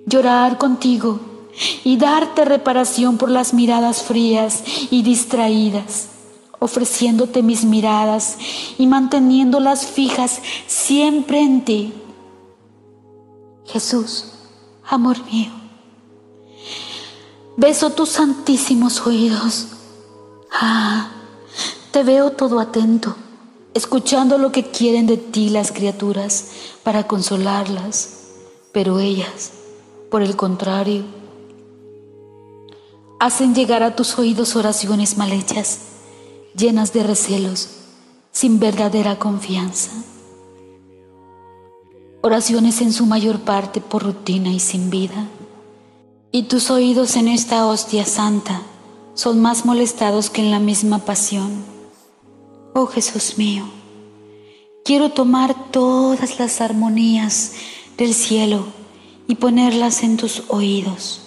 llorar 0.04 0.58
contigo 0.58 1.20
y 1.84 1.96
darte 1.96 2.44
reparación 2.44 3.18
por 3.18 3.30
las 3.30 3.54
miradas 3.54 4.02
frías 4.02 4.64
y 4.90 5.02
distraídas, 5.02 6.08
ofreciéndote 6.58 7.44
mis 7.44 7.64
miradas 7.64 8.36
y 8.76 8.88
manteniéndolas 8.88 9.86
fijas 9.86 10.40
siempre 10.66 11.38
en 11.40 11.64
ti. 11.64 11.92
Jesús, 13.64 14.32
amor 14.88 15.24
mío, 15.30 15.52
beso 17.56 17.90
tus 17.90 18.08
santísimos 18.08 19.06
oídos. 19.06 19.68
Ah, 20.50 21.10
te 21.92 22.02
veo 22.02 22.32
todo 22.32 22.58
atento 22.58 23.14
escuchando 23.76 24.38
lo 24.38 24.52
que 24.52 24.64
quieren 24.64 25.06
de 25.06 25.18
ti 25.18 25.50
las 25.50 25.70
criaturas 25.70 26.46
para 26.82 27.06
consolarlas, 27.06 28.08
pero 28.72 28.98
ellas, 29.00 29.50
por 30.10 30.22
el 30.22 30.34
contrario, 30.34 31.04
hacen 33.20 33.54
llegar 33.54 33.82
a 33.82 33.94
tus 33.94 34.18
oídos 34.18 34.56
oraciones 34.56 35.18
mal 35.18 35.30
hechas, 35.30 35.80
llenas 36.56 36.94
de 36.94 37.02
recelos, 37.02 37.68
sin 38.32 38.58
verdadera 38.58 39.18
confianza. 39.18 39.90
Oraciones 42.22 42.80
en 42.80 42.94
su 42.94 43.04
mayor 43.04 43.40
parte 43.40 43.82
por 43.82 44.02
rutina 44.02 44.48
y 44.52 44.58
sin 44.58 44.88
vida. 44.88 45.28
Y 46.32 46.44
tus 46.44 46.70
oídos 46.70 47.16
en 47.16 47.28
esta 47.28 47.66
hostia 47.66 48.06
santa 48.06 48.62
son 49.12 49.42
más 49.42 49.66
molestados 49.66 50.30
que 50.30 50.40
en 50.40 50.50
la 50.50 50.60
misma 50.60 51.00
pasión 51.00 51.75
Oh 52.78 52.86
Jesús 52.86 53.38
mío, 53.38 53.64
quiero 54.84 55.08
tomar 55.08 55.70
todas 55.70 56.38
las 56.38 56.60
armonías 56.60 57.52
del 57.96 58.12
cielo 58.12 58.66
y 59.26 59.36
ponerlas 59.36 60.02
en 60.02 60.18
tus 60.18 60.42
oídos 60.48 61.22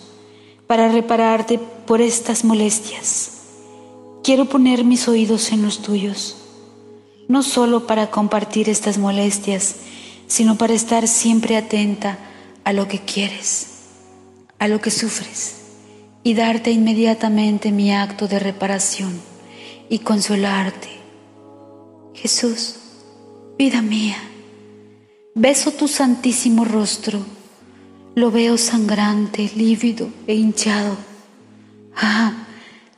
para 0.67 0.89
repararte 0.89 1.57
por 1.57 2.01
estas 2.01 2.43
molestias. 2.45 3.31
Quiero 4.23 4.45
poner 4.45 4.83
mis 4.83 5.07
oídos 5.07 5.51
en 5.51 5.63
los 5.63 5.81
tuyos, 5.81 6.37
no 7.27 7.41
solo 7.41 7.87
para 7.87 8.11
compartir 8.11 8.69
estas 8.69 8.99
molestias, 8.99 9.77
sino 10.27 10.55
para 10.55 10.75
estar 10.75 11.07
siempre 11.07 11.57
atenta 11.57 12.19
a 12.63 12.73
lo 12.73 12.87
que 12.87 12.99
quieres, 12.99 13.69
a 14.59 14.67
lo 14.67 14.81
que 14.81 14.91
sufres, 14.91 15.55
y 16.21 16.35
darte 16.35 16.69
inmediatamente 16.69 17.71
mi 17.71 17.91
acto 17.91 18.27
de 18.27 18.37
reparación 18.37 19.19
y 19.89 19.97
consolarte 19.97 20.98
Jesús, 22.21 22.75
vida 23.57 23.81
mía, 23.81 24.17
beso 25.35 25.71
tu 25.71 25.87
santísimo 25.87 26.65
rostro, 26.65 27.19
lo 28.13 28.29
veo 28.29 28.57
sangrante, 28.57 29.49
lívido 29.55 30.09
e 30.27 30.35
hinchado. 30.35 30.97
Ah, 31.95 32.33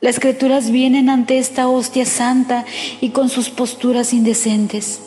Las 0.00 0.18
criaturas 0.18 0.72
vienen 0.72 1.08
ante 1.08 1.38
esta 1.38 1.68
hostia 1.68 2.04
santa 2.04 2.64
y 3.00 3.10
con 3.10 3.28
sus 3.28 3.48
posturas 3.48 4.12
indecentes, 4.12 4.98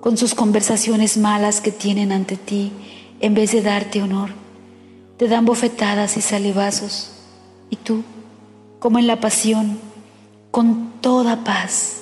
con 0.00 0.16
sus 0.16 0.34
conversaciones 0.34 1.16
malas 1.16 1.60
que 1.60 1.70
tienen 1.70 2.10
ante 2.10 2.36
ti, 2.36 2.72
en 3.20 3.34
vez 3.34 3.52
de 3.52 3.62
darte 3.62 4.02
honor, 4.02 4.30
te 5.16 5.28
dan 5.28 5.44
bofetadas 5.44 6.16
y 6.16 6.22
salivazos. 6.22 7.12
Y 7.70 7.76
tú, 7.76 8.02
como 8.80 8.98
en 8.98 9.06
la 9.06 9.20
pasión, 9.20 9.78
con 10.50 10.94
toda 11.00 11.44
paz, 11.44 11.98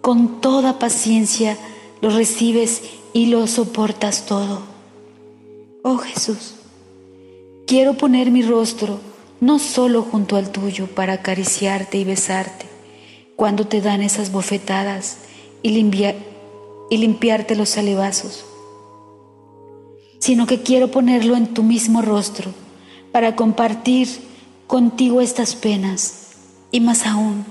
con 0.00 0.40
toda 0.40 0.78
paciencia, 0.78 1.56
lo 2.00 2.10
recibes 2.10 2.82
y 3.12 3.26
lo 3.26 3.46
soportas 3.46 4.26
todo. 4.26 4.62
Oh 5.82 5.98
Jesús, 5.98 6.54
quiero 7.66 7.94
poner 7.94 8.30
mi 8.30 8.42
rostro 8.42 9.00
no 9.40 9.58
solo 9.58 10.02
junto 10.02 10.36
al 10.36 10.50
tuyo 10.50 10.86
para 10.86 11.14
acariciarte 11.14 11.98
y 11.98 12.04
besarte 12.04 12.66
cuando 13.36 13.66
te 13.66 13.80
dan 13.80 14.02
esas 14.02 14.32
bofetadas 14.32 15.18
y, 15.62 15.68
y 15.70 16.96
limpiarte 16.96 17.54
los 17.54 17.68
salivazos, 17.68 18.44
sino 20.18 20.46
que 20.46 20.62
quiero 20.62 20.90
ponerlo 20.90 21.36
en 21.36 21.54
tu 21.54 21.62
mismo 21.62 22.02
rostro 22.02 22.52
para 23.12 23.36
compartir 23.36 24.08
contigo 24.66 25.20
estas 25.20 25.54
penas 25.54 26.30
y 26.72 26.80
más 26.80 27.06
aún, 27.06 27.44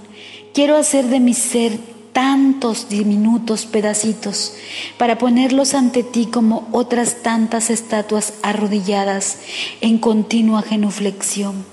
quiero 0.53 0.75
hacer 0.75 1.05
de 1.05 1.19
mi 1.19 1.33
ser 1.33 1.79
tantos 2.17 2.89
diminutos 2.89 3.67
pedacitos 3.67 4.53
para 4.97 5.19
ponerlos 5.19 5.75
ante 5.75 6.01
ti 6.01 6.25
como 6.25 6.67
otras 6.71 7.21
tantas 7.21 7.69
estatuas 7.69 8.33
arrodilladas 8.41 9.37
en 9.81 9.99
continua 9.99 10.63
genuflexión 10.63 11.63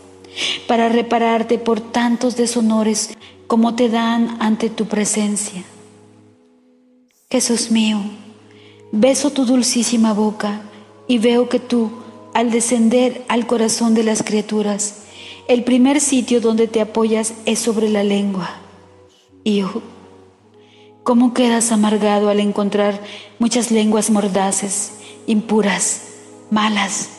para 0.68 0.90
repararte 0.90 1.56
por 1.56 1.80
tantos 1.80 2.36
deshonores 2.36 3.16
como 3.46 3.74
te 3.74 3.88
dan 3.88 4.36
ante 4.38 4.68
tu 4.68 4.84
presencia. 4.84 5.64
Jesús 7.30 7.70
mío, 7.70 8.02
beso 8.92 9.30
tu 9.30 9.46
dulcísima 9.46 10.12
boca 10.12 10.60
y 11.08 11.16
veo 11.16 11.48
que 11.48 11.58
tú, 11.58 11.90
al 12.34 12.50
descender 12.50 13.24
al 13.28 13.46
corazón 13.46 13.94
de 13.94 14.04
las 14.04 14.22
criaturas, 14.22 15.04
el 15.48 15.64
primer 15.64 16.02
sitio 16.02 16.42
donde 16.42 16.68
te 16.68 16.82
apoyas 16.82 17.32
es 17.46 17.60
sobre 17.60 17.88
la 17.88 18.04
lengua. 18.04 18.50
Y 19.42 19.62
oh, 19.62 19.93
cómo 21.04 21.34
quedas 21.34 21.70
amargado 21.70 22.30
al 22.30 22.40
encontrar 22.40 22.98
muchas 23.38 23.70
lenguas 23.70 24.10
mordaces, 24.10 24.94
impuras, 25.26 26.00
malas, 26.50 27.10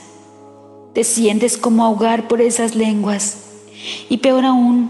te 0.94 1.04
sientes 1.04 1.58
como 1.58 1.86
ahogar 1.86 2.28
por 2.28 2.42
esas 2.42 2.76
lenguas. 2.76 3.38
Y 4.10 4.18
peor 4.18 4.44
aún, 4.44 4.90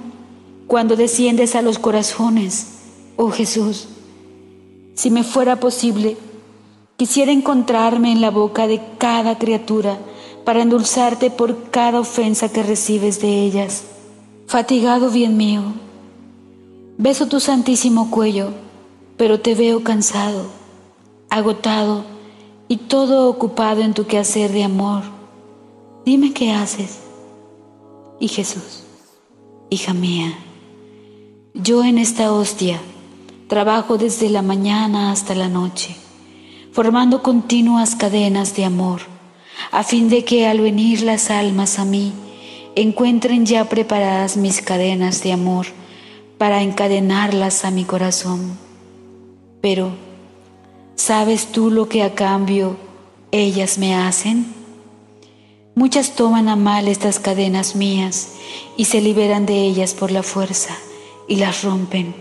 cuando 0.67 0.95
desciendes 0.95 1.55
a 1.55 1.61
los 1.61 1.77
corazones, 1.77 2.67
oh 3.17 3.31
Jesús, 3.31 3.89
si 4.93 5.11
me 5.11 5.23
fuera 5.23 5.59
posible, 5.59 6.15
quisiera 6.95 7.33
encontrarme 7.33 8.13
en 8.13 8.21
la 8.21 8.31
boca 8.31 8.65
de 8.65 8.81
cada 8.97 9.37
criatura 9.37 9.97
para 10.45 10.61
endulzarte 10.61 11.31
por 11.31 11.69
cada 11.69 11.99
ofensa 11.99 12.49
que 12.49 12.63
recibes 12.63 13.19
de 13.19 13.43
ellas. 13.43 13.83
Fatigado 14.47 15.09
bien 15.09 15.35
mío, 15.35 15.63
beso 16.97 17.27
tu 17.27 17.41
santísimo 17.41 18.09
cuello, 18.09 18.64
pero 19.17 19.39
te 19.39 19.55
veo 19.55 19.83
cansado, 19.83 20.45
agotado 21.29 22.03
y 22.67 22.77
todo 22.77 23.29
ocupado 23.29 23.81
en 23.81 23.93
tu 23.93 24.05
quehacer 24.07 24.51
de 24.51 24.63
amor 24.63 25.15
dime 26.05 26.33
qué 26.33 26.51
haces. 26.51 26.99
Y 28.19 28.29
Jesús, 28.29 28.83
hija 29.69 29.93
mía, 29.93 30.37
yo 31.53 31.83
en 31.83 31.97
esta 31.97 32.31
hostia 32.31 32.79
trabajo 33.47 33.97
desde 33.97 34.29
la 34.29 34.41
mañana 34.41 35.11
hasta 35.11 35.35
la 35.35 35.49
noche, 35.49 35.95
formando 36.71 37.23
continuas 37.23 37.95
cadenas 37.95 38.55
de 38.55 38.65
amor, 38.65 39.01
a 39.71 39.83
fin 39.83 40.07
de 40.07 40.23
que 40.23 40.47
al 40.47 40.61
venir 40.61 41.01
las 41.01 41.29
almas 41.29 41.79
a 41.79 41.85
mí, 41.85 42.13
encuentren 42.75 43.45
ya 43.45 43.67
preparadas 43.67 44.37
mis 44.37 44.61
cadenas 44.61 45.23
de 45.23 45.33
amor 45.33 45.65
para 46.37 46.61
encadenarlas 46.61 47.65
a 47.65 47.71
mi 47.71 47.83
corazón. 47.83 48.64
Pero, 49.65 49.93
¿sabes 50.93 51.47
tú 51.47 51.71
lo 51.71 51.89
que 51.89 52.03
a 52.03 52.13
cambio 52.13 52.77
ellas 53.31 53.79
me 53.79 53.95
hacen? 53.95 54.45
Muchas 55.73 56.11
toman 56.15 56.49
a 56.49 56.55
mal 56.55 56.87
estas 56.87 57.19
cadenas 57.19 57.75
mías 57.75 58.33
y 58.77 58.85
se 58.85 59.01
liberan 59.01 59.47
de 59.47 59.63
ellas 59.63 59.95
por 59.95 60.11
la 60.11 60.21
fuerza 60.21 60.77
y 61.27 61.37
las 61.37 61.63
rompen. 61.63 62.13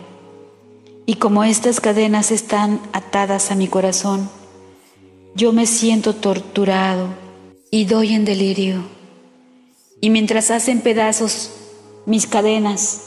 Y 1.05 1.17
como 1.17 1.45
estas 1.45 1.83
cadenas 1.83 2.31
están 2.31 2.81
atadas 2.95 3.51
a 3.51 3.57
mi 3.57 3.69
corazón, 3.69 4.31
yo 5.35 5.53
me 5.53 5.67
siento 5.67 6.15
torturado 6.15 7.09
y 7.71 7.85
doy 7.85 8.15
en 8.15 8.25
delirio. 8.25 8.85
Y 10.01 10.09
mientras 10.09 10.51
hacen 10.51 10.81
pedazos 10.81 11.51
mis 12.07 12.27
cadenas, 12.27 13.03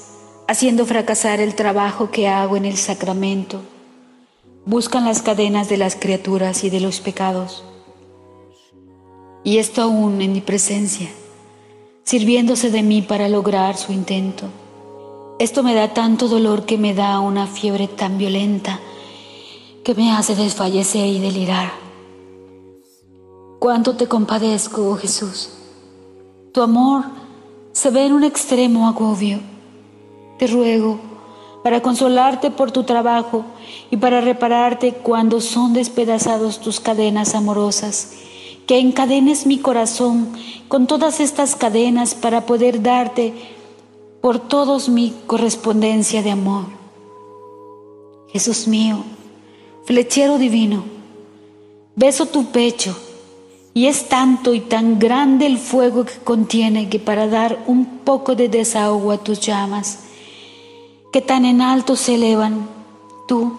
haciendo 0.47 0.85
fracasar 0.85 1.39
el 1.39 1.55
trabajo 1.55 2.11
que 2.11 2.27
hago 2.27 2.55
en 2.55 2.65
el 2.65 2.77
sacramento, 2.77 3.63
buscan 4.67 5.05
las 5.05 5.23
cadenas 5.23 5.67
de 5.69 5.77
las 5.77 5.95
criaturas 5.95 6.63
y 6.63 6.69
de 6.69 6.81
los 6.81 6.99
pecados 6.99 7.63
y 9.47 9.59
esto 9.59 9.81
aún 9.81 10.21
en 10.21 10.33
mi 10.33 10.41
presencia, 10.41 11.07
sirviéndose 12.03 12.69
de 12.69 12.83
mí 12.83 13.01
para 13.01 13.29
lograr 13.29 13.77
su 13.77 13.93
intento. 13.93 14.47
Esto 15.39 15.63
me 15.63 15.73
da 15.73 15.93
tanto 15.93 16.27
dolor 16.27 16.65
que 16.65 16.77
me 16.77 16.93
da 16.93 17.21
una 17.21 17.47
fiebre 17.47 17.87
tan 17.87 18.17
violenta 18.17 18.81
que 19.85 19.95
me 19.95 20.11
hace 20.11 20.35
desfallecer 20.35 21.07
y 21.07 21.19
delirar. 21.19 21.71
Cuánto 23.59 23.95
te 23.95 24.07
compadezco, 24.07 24.89
oh 24.89 24.97
Jesús. 24.97 25.49
Tu 26.53 26.61
amor 26.61 27.05
se 27.71 27.89
ve 27.89 28.05
en 28.05 28.11
un 28.11 28.25
extremo 28.25 28.89
agobio. 28.89 29.39
Te 30.39 30.47
ruego, 30.47 30.99
para 31.67 31.81
consolarte 31.81 32.49
por 32.49 32.71
tu 32.71 32.83
trabajo 32.83 33.43
y 33.91 33.97
para 33.97 34.21
repararte 34.21 34.93
cuando 34.93 35.41
son 35.41 35.73
despedazados 35.73 36.61
tus 36.61 36.79
cadenas 36.79 37.35
amorosas, 37.35 38.13
que 38.65 38.79
encadenes 38.79 39.45
mi 39.45 39.57
corazón 39.57 40.31
con 40.69 40.87
todas 40.87 41.19
estas 41.19 41.57
cadenas 41.57 42.15
para 42.15 42.45
poder 42.45 42.81
darte 42.81 43.33
por 44.21 44.39
todos 44.39 44.87
mi 44.87 45.13
correspondencia 45.27 46.23
de 46.23 46.31
amor. 46.31 46.67
Jesús 48.29 48.65
mío, 48.69 49.03
flechero 49.83 50.37
divino, 50.37 50.85
beso 51.97 52.27
tu 52.27 52.45
pecho 52.45 52.97
y 53.73 53.87
es 53.87 54.07
tanto 54.07 54.53
y 54.53 54.61
tan 54.61 54.99
grande 54.99 55.47
el 55.47 55.57
fuego 55.57 56.05
que 56.05 56.15
contiene 56.23 56.87
que 56.87 56.99
para 56.99 57.27
dar 57.27 57.61
un 57.67 57.97
poco 58.05 58.35
de 58.35 58.47
desahogo 58.47 59.11
a 59.11 59.17
tus 59.17 59.41
llamas, 59.41 60.06
tan 61.21 61.45
en 61.45 61.61
alto 61.61 61.95
se 61.95 62.15
elevan, 62.15 62.67
tú, 63.27 63.57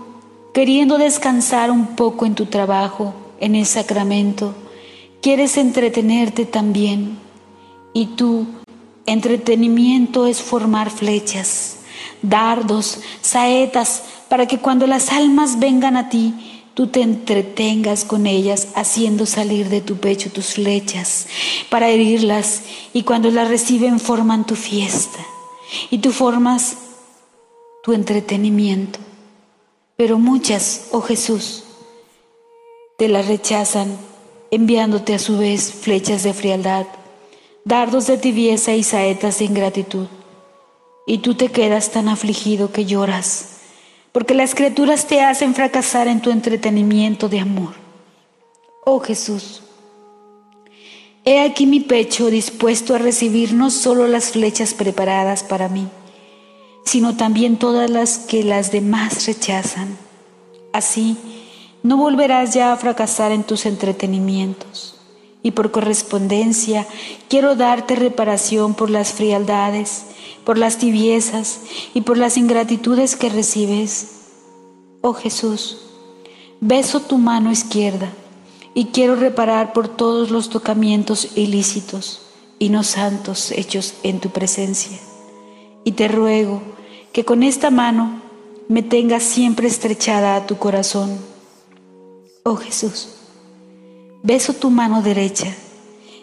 queriendo 0.53 0.99
descansar 0.99 1.71
un 1.71 1.97
poco 1.97 2.27
en 2.27 2.35
tu 2.35 2.47
trabajo, 2.47 3.14
en 3.40 3.55
el 3.55 3.66
sacramento, 3.66 4.55
quieres 5.21 5.57
entretenerte 5.57 6.47
también. 6.47 7.18
Y 7.92 8.07
tu 8.07 8.47
entretenimiento 9.07 10.27
es 10.27 10.42
formar 10.42 10.90
flechas, 10.90 11.79
dardos, 12.23 13.01
saetas, 13.21 14.03
para 14.29 14.47
que 14.47 14.59
cuando 14.59 14.87
las 14.87 15.11
almas 15.11 15.59
vengan 15.59 15.97
a 15.97 16.09
ti, 16.09 16.35
tú 16.75 16.87
te 16.87 17.03
entretengas 17.03 18.05
con 18.05 18.27
ellas 18.27 18.68
haciendo 18.75 19.27
salir 19.27 19.68
de 19.68 19.81
tu 19.81 19.97
pecho 19.97 20.31
tus 20.31 20.55
flechas 20.55 21.27
para 21.71 21.88
herirlas. 21.88 22.62
Y 22.92 23.03
cuando 23.03 23.31
las 23.31 23.49
reciben 23.49 23.99
forman 23.99 24.47
tu 24.47 24.55
fiesta. 24.55 25.18
Y 25.90 25.99
tú 25.99 26.12
formas 26.12 26.77
tu 27.88 27.94
entretenimiento. 27.94 28.98
Pero 29.96 30.18
muchas, 30.18 30.88
oh 30.92 31.01
Jesús, 31.01 31.64
te 32.98 33.09
las 33.09 33.29
rechazan 33.29 33.96
enviándote 34.51 35.14
a 35.14 35.18
su 35.18 35.38
vez 35.38 35.72
flechas 35.72 36.22
de 36.22 36.35
frialdad, 36.35 36.85
dardos 37.64 38.07
de 38.07 38.18
tibieza 38.18 38.74
y 38.74 38.83
saetas 38.83 39.38
de 39.38 39.46
ingratitud. 39.46 40.07
Y 41.07 41.18
tú 41.18 41.35
te 41.35 41.48
quedas 41.48 41.90
tan 41.90 42.11
afligido 42.11 42.72
que 42.72 42.85
lloras, 42.85 43.61
porque 44.12 44.35
las 44.35 44.55
criaturas 44.55 45.07
te 45.07 45.22
hacen 45.22 45.55
fracasar 45.55 46.09
en 46.09 46.20
tu 46.20 46.31
entretenimiento 46.31 47.31
de 47.31 47.40
amor. 47.40 47.72
Oh 48.85 49.01
Jesús, 49.01 49.62
he 51.24 51.40
aquí 51.40 51.64
mi 51.64 51.81
pecho 51.81 52.27
dispuesto 52.27 52.94
a 52.94 52.98
recibir 52.98 53.55
no 53.55 53.70
solo 53.70 54.07
las 54.09 54.33
flechas 54.33 54.74
preparadas 54.74 55.42
para 55.42 55.70
mí, 55.70 55.88
sino 56.85 57.17
también 57.17 57.59
todas 57.59 57.91
las 57.91 58.19
que 58.19 58.43
las 58.43 58.73
demás 58.73 59.27
rechazan. 59.27 59.97
Así, 60.73 61.17
no 61.83 61.97
volverás 61.97 62.55
ya 62.55 62.73
a 62.73 62.77
fracasar 62.77 63.33
en 63.33 63.45
tus 63.45 63.67
entretenimientos. 63.67 64.97
Y 65.43 65.53
por 65.53 65.71
correspondencia 65.71 66.87
quiero 67.29 67.55
darte 67.55 67.95
reparación 67.95 68.75
por 68.75 68.91
las 68.91 69.12
frialdades, 69.12 70.05
por 70.45 70.59
las 70.59 70.79
tibiezas 70.79 71.61
y 71.95 72.01
por 72.01 72.19
las 72.19 72.37
ingratitudes 72.37 73.17
que 73.17 73.29
recibes. 73.29 74.09
Oh 75.01 75.14
Jesús, 75.14 75.79
beso 76.61 77.01
tu 77.01 77.19
mano 77.19 77.53
izquierda 77.53 78.11
y 78.75 78.87
quiero 78.87 79.14
reparar 79.14 79.73
por 79.73 79.88
todos 79.88 80.31
los 80.31 80.51
tocamientos 80.51 81.37
ilícitos 81.37 82.23
y 82.59 82.69
no 82.69 82.83
santos 82.83 83.53
hechos 83.53 83.95
en 84.03 84.21
tu 84.21 84.31
presencia. 84.31 84.99
Y 85.85 85.93
te 85.93 86.09
ruego 86.09 86.62
que 87.12 87.25
con 87.25 87.43
esta 87.43 87.71
mano 87.71 88.21
me 88.69 88.83
tengas 88.83 89.23
siempre 89.23 89.67
estrechada 89.67 90.37
a 90.37 90.47
tu 90.47 90.59
corazón. 90.59 91.19
Oh 92.43 92.57
Jesús, 92.57 93.09
beso 94.23 94.53
tu 94.53 94.71
mano 94.71 95.03
derecha 95.03 95.55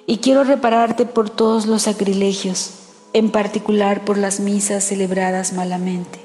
y 0.08 0.18
quiero 0.18 0.44
repararte 0.44 1.06
por 1.06 1.30
todos 1.30 1.65
los 1.65 1.84
sacrilegios, 1.84 2.72
en 3.13 3.32
particular 3.32 4.06
por 4.06 4.18
las 4.18 4.39
misas 4.39 4.84
celebradas 4.84 5.54
malamente. 5.54 6.20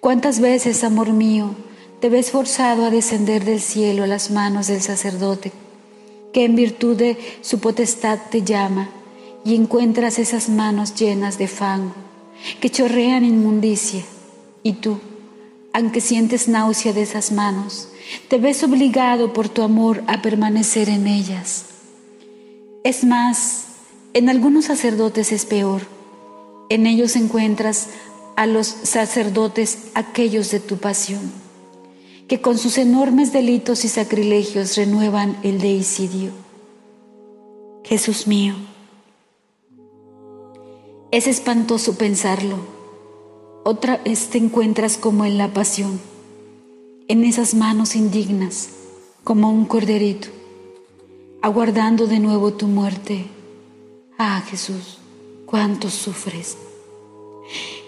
¿Cuántas 0.00 0.40
veces, 0.40 0.84
amor 0.84 1.12
mío, 1.12 1.54
te 2.00 2.08
ves 2.08 2.30
forzado 2.30 2.86
a 2.86 2.90
descender 2.90 3.44
del 3.44 3.60
cielo 3.60 4.04
a 4.04 4.06
las 4.06 4.30
manos 4.30 4.68
del 4.68 4.80
sacerdote, 4.80 5.52
que 6.32 6.44
en 6.44 6.54
virtud 6.54 6.96
de 6.96 7.18
su 7.40 7.58
potestad 7.58 8.18
te 8.30 8.42
llama, 8.42 8.90
y 9.48 9.54
encuentras 9.54 10.18
esas 10.18 10.50
manos 10.50 10.94
llenas 10.94 11.38
de 11.38 11.48
fango, 11.48 11.94
que 12.60 12.68
chorrean 12.68 13.24
inmundicia, 13.24 14.04
y 14.62 14.74
tú, 14.74 15.00
aunque 15.72 16.02
sientes 16.02 16.48
náusea 16.48 16.92
de 16.92 17.00
esas 17.00 17.32
manos, 17.32 17.88
te 18.28 18.36
ves 18.36 18.62
obligado 18.62 19.32
por 19.32 19.48
tu 19.48 19.62
amor 19.62 20.04
a 20.06 20.20
permanecer 20.20 20.90
en 20.90 21.06
ellas. 21.06 21.64
Es 22.84 23.04
más, 23.04 23.68
en 24.12 24.28
algunos 24.28 24.66
sacerdotes 24.66 25.32
es 25.32 25.46
peor. 25.46 25.80
En 26.68 26.86
ellos 26.86 27.16
encuentras 27.16 27.88
a 28.36 28.44
los 28.44 28.66
sacerdotes 28.66 29.86
aquellos 29.94 30.50
de 30.50 30.60
tu 30.60 30.76
pasión, 30.76 31.32
que 32.28 32.42
con 32.42 32.58
sus 32.58 32.76
enormes 32.76 33.32
delitos 33.32 33.86
y 33.86 33.88
sacrilegios 33.88 34.76
renuevan 34.76 35.38
el 35.42 35.58
deicidio. 35.58 36.32
Jesús 37.82 38.26
mío, 38.26 38.54
es 41.10 41.26
espantoso 41.26 41.96
pensarlo. 41.96 42.56
Otra 43.64 43.96
vez 43.98 44.28
te 44.28 44.38
encuentras 44.38 44.96
como 44.96 45.24
en 45.24 45.38
la 45.38 45.52
pasión 45.52 46.00
en 47.08 47.24
esas 47.24 47.54
manos 47.54 47.96
indignas 47.96 48.68
como 49.24 49.50
un 49.50 49.64
corderito, 49.64 50.28
aguardando 51.40 52.06
de 52.06 52.18
nuevo 52.18 52.52
tu 52.52 52.66
muerte. 52.66 53.24
Ah, 54.18 54.42
Jesús, 54.46 54.98
cuánto 55.46 55.88
sufres. 55.88 56.58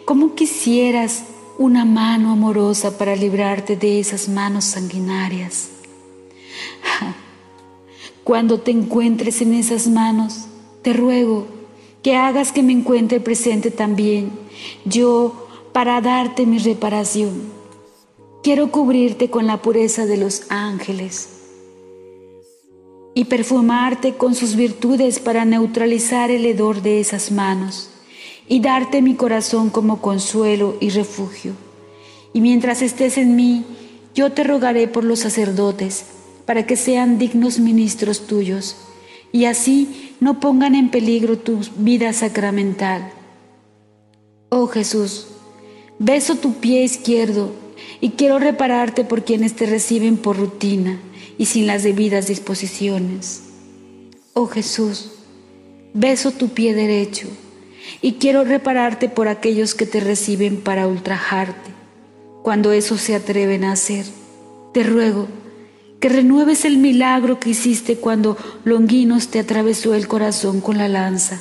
¿Cómo 0.06 0.34
quisieras 0.34 1.24
una 1.58 1.84
mano 1.84 2.32
amorosa 2.32 2.96
para 2.96 3.14
librarte 3.14 3.76
de 3.76 4.00
esas 4.00 4.28
manos 4.28 4.64
sanguinarias? 4.64 5.68
Cuando 8.24 8.60
te 8.60 8.70
encuentres 8.70 9.42
en 9.42 9.52
esas 9.52 9.86
manos, 9.86 10.46
te 10.82 10.94
ruego 10.94 11.59
que 12.02 12.16
hagas 12.16 12.52
que 12.52 12.62
me 12.62 12.72
encuentre 12.72 13.20
presente 13.20 13.70
también 13.70 14.30
yo 14.84 15.48
para 15.72 16.00
darte 16.00 16.46
mi 16.46 16.58
reparación 16.58 17.60
Quiero 18.42 18.70
cubrirte 18.70 19.28
con 19.28 19.46
la 19.46 19.60
pureza 19.60 20.06
de 20.06 20.16
los 20.16 20.44
ángeles 20.48 21.28
y 23.12 23.26
perfumarte 23.26 24.14
con 24.14 24.34
sus 24.34 24.56
virtudes 24.56 25.18
para 25.18 25.44
neutralizar 25.44 26.30
el 26.30 26.46
hedor 26.46 26.80
de 26.80 27.00
esas 27.00 27.32
manos 27.32 27.90
y 28.48 28.60
darte 28.60 29.02
mi 29.02 29.14
corazón 29.14 29.68
como 29.68 30.00
consuelo 30.00 30.74
y 30.80 30.88
refugio. 30.88 31.52
Y 32.32 32.40
mientras 32.40 32.80
estés 32.80 33.18
en 33.18 33.36
mí, 33.36 33.66
yo 34.14 34.32
te 34.32 34.42
rogaré 34.42 34.88
por 34.88 35.04
los 35.04 35.18
sacerdotes 35.18 36.06
para 36.46 36.64
que 36.64 36.76
sean 36.76 37.18
dignos 37.18 37.58
ministros 37.58 38.26
tuyos 38.26 38.76
y 39.32 39.44
así 39.44 40.14
no 40.20 40.40
pongan 40.40 40.74
en 40.74 40.90
peligro 40.90 41.38
tu 41.38 41.60
vida 41.76 42.12
sacramental. 42.12 43.12
Oh 44.48 44.66
Jesús, 44.66 45.28
beso 45.98 46.36
tu 46.36 46.54
pie 46.54 46.82
izquierdo 46.82 47.52
y 48.00 48.10
quiero 48.10 48.38
repararte 48.38 49.04
por 49.04 49.24
quienes 49.24 49.54
te 49.54 49.66
reciben 49.66 50.16
por 50.16 50.36
rutina 50.36 50.98
y 51.38 51.46
sin 51.46 51.66
las 51.66 51.82
debidas 51.82 52.26
disposiciones. 52.26 53.44
Oh 54.34 54.46
Jesús, 54.46 55.12
beso 55.94 56.32
tu 56.32 56.48
pie 56.48 56.74
derecho 56.74 57.28
y 58.02 58.14
quiero 58.14 58.44
repararte 58.44 59.08
por 59.08 59.28
aquellos 59.28 59.74
que 59.74 59.86
te 59.86 60.00
reciben 60.00 60.60
para 60.60 60.86
ultrajarte. 60.86 61.70
Cuando 62.42 62.72
eso 62.72 62.96
se 62.96 63.14
atreven 63.14 63.64
a 63.64 63.72
hacer, 63.72 64.06
te 64.72 64.82
ruego 64.82 65.28
que 66.00 66.08
renueves 66.08 66.64
el 66.64 66.78
milagro 66.78 67.38
que 67.38 67.50
hiciste 67.50 67.96
cuando 67.96 68.36
Longuinos 68.64 69.28
te 69.28 69.38
atravesó 69.38 69.94
el 69.94 70.08
corazón 70.08 70.62
con 70.62 70.78
la 70.78 70.88
lanza, 70.88 71.40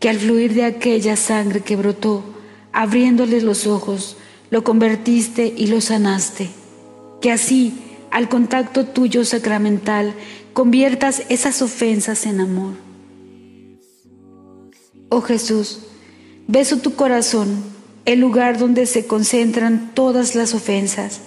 que 0.00 0.08
al 0.08 0.18
fluir 0.18 0.52
de 0.54 0.64
aquella 0.64 1.16
sangre 1.16 1.60
que 1.60 1.76
brotó, 1.76 2.24
abriéndoles 2.72 3.44
los 3.44 3.66
ojos, 3.68 4.16
lo 4.50 4.64
convertiste 4.64 5.52
y 5.56 5.68
lo 5.68 5.80
sanaste. 5.80 6.50
Que 7.20 7.30
así, 7.30 7.74
al 8.10 8.28
contacto 8.28 8.84
tuyo 8.84 9.24
sacramental, 9.24 10.12
conviertas 10.52 11.22
esas 11.28 11.62
ofensas 11.62 12.26
en 12.26 12.40
amor. 12.40 12.74
Oh 15.08 15.20
Jesús, 15.20 15.80
beso 16.48 16.78
tu 16.78 16.94
corazón, 16.94 17.62
el 18.06 18.20
lugar 18.20 18.58
donde 18.58 18.86
se 18.86 19.06
concentran 19.06 19.92
todas 19.94 20.34
las 20.34 20.54
ofensas, 20.54 21.20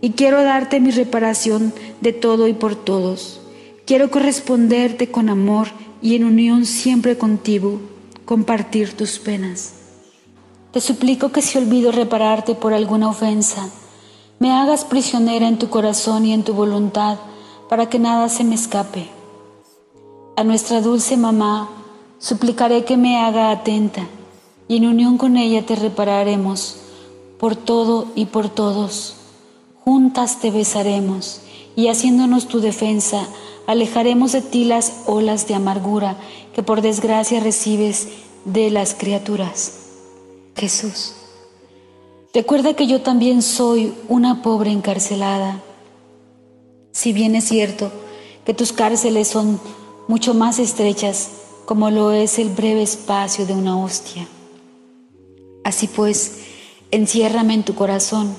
y 0.00 0.10
quiero 0.10 0.42
darte 0.42 0.80
mi 0.80 0.90
reparación 0.90 1.72
de 2.00 2.12
todo 2.12 2.48
y 2.48 2.52
por 2.52 2.74
todos. 2.76 3.40
Quiero 3.86 4.10
corresponderte 4.10 5.10
con 5.10 5.28
amor 5.28 5.68
y 6.02 6.16
en 6.16 6.24
unión 6.24 6.66
siempre 6.66 7.16
contigo, 7.16 7.80
compartir 8.24 8.96
tus 8.96 9.18
penas. 9.18 9.74
Te 10.72 10.80
suplico 10.80 11.32
que 11.32 11.40
si 11.40 11.56
olvido 11.56 11.92
repararte 11.92 12.54
por 12.54 12.74
alguna 12.74 13.08
ofensa, 13.08 13.68
me 14.38 14.52
hagas 14.52 14.84
prisionera 14.84 15.48
en 15.48 15.58
tu 15.58 15.70
corazón 15.70 16.26
y 16.26 16.34
en 16.34 16.42
tu 16.42 16.52
voluntad, 16.52 17.16
para 17.70 17.88
que 17.88 17.98
nada 17.98 18.28
se 18.28 18.44
me 18.44 18.54
escape. 18.54 19.08
A 20.36 20.44
nuestra 20.44 20.82
dulce 20.82 21.16
mamá 21.16 21.70
suplicaré 22.18 22.84
que 22.84 22.96
me 22.96 23.18
haga 23.18 23.50
atenta, 23.50 24.06
y 24.68 24.76
en 24.76 24.86
unión 24.86 25.16
con 25.16 25.36
ella 25.36 25.64
te 25.64 25.76
repararemos 25.76 26.76
por 27.38 27.56
todo 27.56 28.08
y 28.14 28.26
por 28.26 28.48
todos. 28.48 29.15
Juntas 29.88 30.40
te 30.40 30.50
besaremos, 30.50 31.42
y 31.76 31.86
haciéndonos 31.86 32.48
tu 32.48 32.58
defensa, 32.58 33.28
alejaremos 33.68 34.32
de 34.32 34.42
ti 34.42 34.64
las 34.64 35.04
olas 35.06 35.46
de 35.46 35.54
amargura 35.54 36.16
que 36.56 36.64
por 36.64 36.82
desgracia 36.82 37.38
recibes 37.38 38.08
de 38.44 38.70
las 38.70 38.94
criaturas. 38.94 39.74
Jesús. 40.56 41.12
Recuerda 42.34 42.74
que 42.74 42.88
yo 42.88 43.02
también 43.02 43.42
soy 43.42 43.94
una 44.08 44.42
pobre 44.42 44.72
encarcelada. 44.72 45.62
Si 46.90 47.12
bien 47.12 47.36
es 47.36 47.44
cierto 47.44 47.92
que 48.44 48.54
tus 48.54 48.72
cárceles 48.72 49.28
son 49.28 49.60
mucho 50.08 50.34
más 50.34 50.58
estrechas 50.58 51.28
como 51.64 51.90
lo 51.90 52.10
es 52.10 52.40
el 52.40 52.48
breve 52.48 52.82
espacio 52.82 53.46
de 53.46 53.52
una 53.52 53.78
hostia. 53.78 54.26
Así 55.62 55.86
pues, 55.86 56.40
enciérrame 56.90 57.54
en 57.54 57.62
tu 57.62 57.76
corazón 57.76 58.34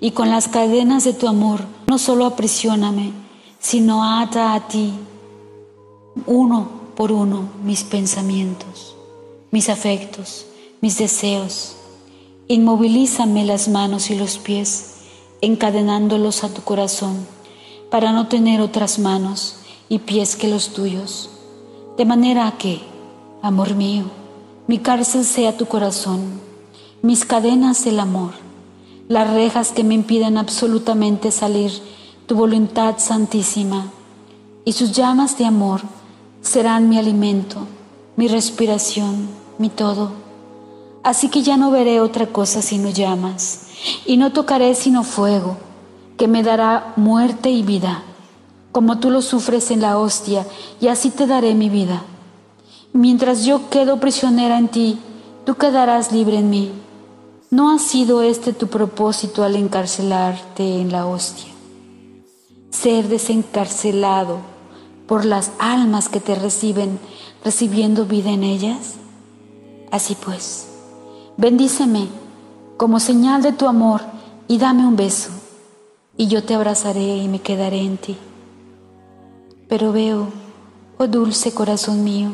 y 0.00 0.12
con 0.12 0.30
las 0.30 0.48
cadenas 0.48 1.04
de 1.04 1.12
tu 1.12 1.28
amor 1.28 1.64
no 1.86 1.98
solo 1.98 2.26
aprisioname, 2.26 3.12
sino 3.58 4.04
ata 4.04 4.54
a 4.54 4.68
ti 4.68 4.92
uno 6.26 6.68
por 6.96 7.12
uno 7.12 7.48
mis 7.62 7.82
pensamientos, 7.82 8.96
mis 9.50 9.68
afectos, 9.68 10.46
mis 10.80 10.98
deseos. 10.98 11.76
Inmovilízame 12.46 13.44
las 13.44 13.68
manos 13.68 14.10
y 14.10 14.16
los 14.16 14.38
pies, 14.38 14.96
encadenándolos 15.40 16.44
a 16.44 16.52
tu 16.52 16.62
corazón, 16.62 17.26
para 17.90 18.12
no 18.12 18.28
tener 18.28 18.60
otras 18.60 18.98
manos 18.98 19.56
y 19.88 20.00
pies 20.00 20.36
que 20.36 20.48
los 20.48 20.74
tuyos. 20.74 21.30
De 21.96 22.04
manera 22.04 22.52
que, 22.58 22.80
amor 23.42 23.74
mío, 23.74 24.04
mi 24.66 24.78
cárcel 24.78 25.24
sea 25.24 25.56
tu 25.56 25.66
corazón, 25.66 26.40
mis 27.02 27.24
cadenas 27.24 27.86
el 27.86 28.00
amor, 28.00 28.32
las 29.08 29.32
rejas 29.32 29.72
que 29.72 29.84
me 29.84 29.94
impiden 29.94 30.38
absolutamente 30.38 31.30
salir, 31.30 31.72
tu 32.26 32.34
voluntad 32.34 32.96
santísima, 32.98 33.92
y 34.64 34.72
sus 34.72 34.92
llamas 34.92 35.36
de 35.38 35.44
amor 35.44 35.82
serán 36.40 36.88
mi 36.88 36.98
alimento, 36.98 37.66
mi 38.16 38.28
respiración, 38.28 39.28
mi 39.58 39.68
todo 39.68 40.24
Así 41.04 41.28
que 41.28 41.42
ya 41.42 41.58
no 41.58 41.70
veré 41.70 42.00
otra 42.00 42.28
cosa 42.28 42.62
sino 42.62 42.88
llamas, 42.88 43.66
y 44.06 44.16
no 44.16 44.32
tocaré 44.32 44.74
sino 44.74 45.04
fuego, 45.04 45.58
que 46.16 46.28
me 46.28 46.42
dará 46.42 46.94
muerte 46.96 47.50
y 47.50 47.62
vida, 47.62 48.02
como 48.72 48.98
tú 48.98 49.10
lo 49.10 49.20
sufres 49.20 49.70
en 49.70 49.82
la 49.82 49.98
hostia, 49.98 50.46
y 50.80 50.88
así 50.88 51.10
te 51.10 51.26
daré 51.26 51.54
mi 51.54 51.68
vida. 51.68 52.02
Mientras 52.94 53.44
yo 53.44 53.68
quedo 53.68 54.00
prisionera 54.00 54.56
en 54.56 54.68
ti, 54.68 54.98
tú 55.44 55.56
quedarás 55.56 56.10
libre 56.10 56.38
en 56.38 56.48
mí. 56.48 56.72
¿No 57.54 57.70
ha 57.70 57.78
sido 57.78 58.22
este 58.22 58.52
tu 58.52 58.66
propósito 58.66 59.44
al 59.44 59.54
encarcelarte 59.54 60.80
en 60.80 60.90
la 60.90 61.06
hostia? 61.06 61.52
Ser 62.70 63.06
desencarcelado 63.06 64.38
por 65.06 65.24
las 65.24 65.52
almas 65.60 66.08
que 66.08 66.18
te 66.18 66.34
reciben, 66.34 66.98
recibiendo 67.44 68.06
vida 68.06 68.30
en 68.30 68.42
ellas. 68.42 68.94
Así 69.92 70.16
pues, 70.16 70.66
bendíceme 71.36 72.08
como 72.76 72.98
señal 72.98 73.40
de 73.42 73.52
tu 73.52 73.68
amor 73.68 74.00
y 74.48 74.58
dame 74.58 74.84
un 74.84 74.96
beso, 74.96 75.30
y 76.16 76.26
yo 76.26 76.42
te 76.42 76.54
abrazaré 76.54 77.18
y 77.18 77.28
me 77.28 77.40
quedaré 77.40 77.82
en 77.82 77.98
ti. 77.98 78.16
Pero 79.68 79.92
veo, 79.92 80.26
oh 80.98 81.06
dulce 81.06 81.54
corazón 81.54 82.02
mío, 82.02 82.30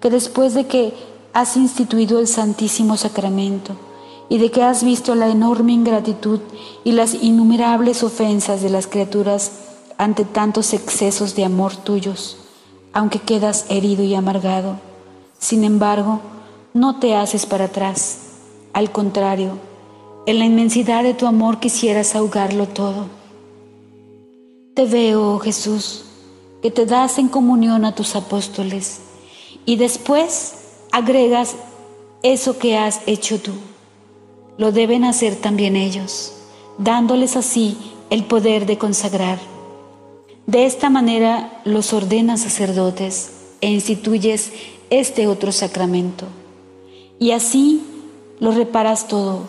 que 0.00 0.10
después 0.10 0.54
de 0.54 0.66
que 0.66 0.94
has 1.32 1.56
instituido 1.56 2.18
el 2.18 2.26
Santísimo 2.26 2.96
Sacramento, 2.96 3.76
y 4.28 4.38
de 4.38 4.50
que 4.50 4.62
has 4.62 4.84
visto 4.84 5.14
la 5.14 5.28
enorme 5.28 5.72
ingratitud 5.72 6.40
y 6.84 6.92
las 6.92 7.14
innumerables 7.14 8.02
ofensas 8.02 8.62
de 8.62 8.70
las 8.70 8.86
criaturas 8.86 9.52
ante 9.96 10.24
tantos 10.24 10.74
excesos 10.74 11.34
de 11.34 11.44
amor 11.44 11.76
tuyos, 11.76 12.36
aunque 12.92 13.20
quedas 13.20 13.66
herido 13.68 14.04
y 14.04 14.14
amargado. 14.14 14.78
Sin 15.38 15.64
embargo, 15.64 16.20
no 16.74 16.98
te 16.98 17.16
haces 17.16 17.46
para 17.46 17.66
atrás. 17.66 18.18
Al 18.74 18.92
contrario, 18.92 19.58
en 20.26 20.38
la 20.38 20.44
inmensidad 20.44 21.02
de 21.02 21.14
tu 21.14 21.26
amor 21.26 21.58
quisieras 21.58 22.14
ahogarlo 22.14 22.68
todo. 22.68 23.06
Te 24.74 24.84
veo, 24.84 25.34
oh 25.34 25.38
Jesús, 25.38 26.04
que 26.60 26.70
te 26.70 26.86
das 26.86 27.18
en 27.18 27.28
comunión 27.28 27.84
a 27.84 27.94
tus 27.94 28.14
apóstoles 28.14 29.00
y 29.64 29.76
después 29.76 30.54
agregas 30.92 31.56
eso 32.22 32.58
que 32.58 32.76
has 32.76 33.00
hecho 33.06 33.40
tú 33.40 33.52
lo 34.58 34.72
deben 34.72 35.04
hacer 35.04 35.36
también 35.36 35.76
ellos, 35.76 36.32
dándoles 36.78 37.36
así 37.36 37.78
el 38.10 38.24
poder 38.24 38.66
de 38.66 38.76
consagrar. 38.76 39.38
De 40.46 40.66
esta 40.66 40.90
manera 40.90 41.62
los 41.64 41.92
ordenas 41.92 42.40
sacerdotes 42.40 43.30
e 43.60 43.70
instituyes 43.70 44.52
este 44.90 45.28
otro 45.28 45.52
sacramento. 45.52 46.26
Y 47.20 47.30
así 47.30 47.84
lo 48.40 48.50
reparas 48.50 49.06
todo. 49.06 49.44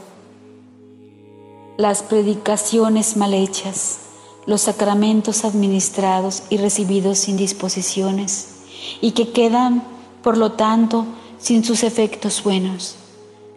Las 1.77 2.03
predicaciones 2.03 3.17
mal 3.17 3.33
hechas, 3.33 3.99
los 4.45 4.61
sacramentos 4.61 5.43
administrados 5.43 6.43
y 6.51 6.57
recibidos 6.57 7.17
sin 7.17 7.35
disposiciones, 7.35 8.49
y 9.01 9.11
que 9.11 9.31
quedan, 9.31 9.83
por 10.21 10.37
lo 10.37 10.51
tanto, 10.51 11.05
sin 11.39 11.63
sus 11.63 11.83
efectos 11.83 12.43
buenos 12.43 12.98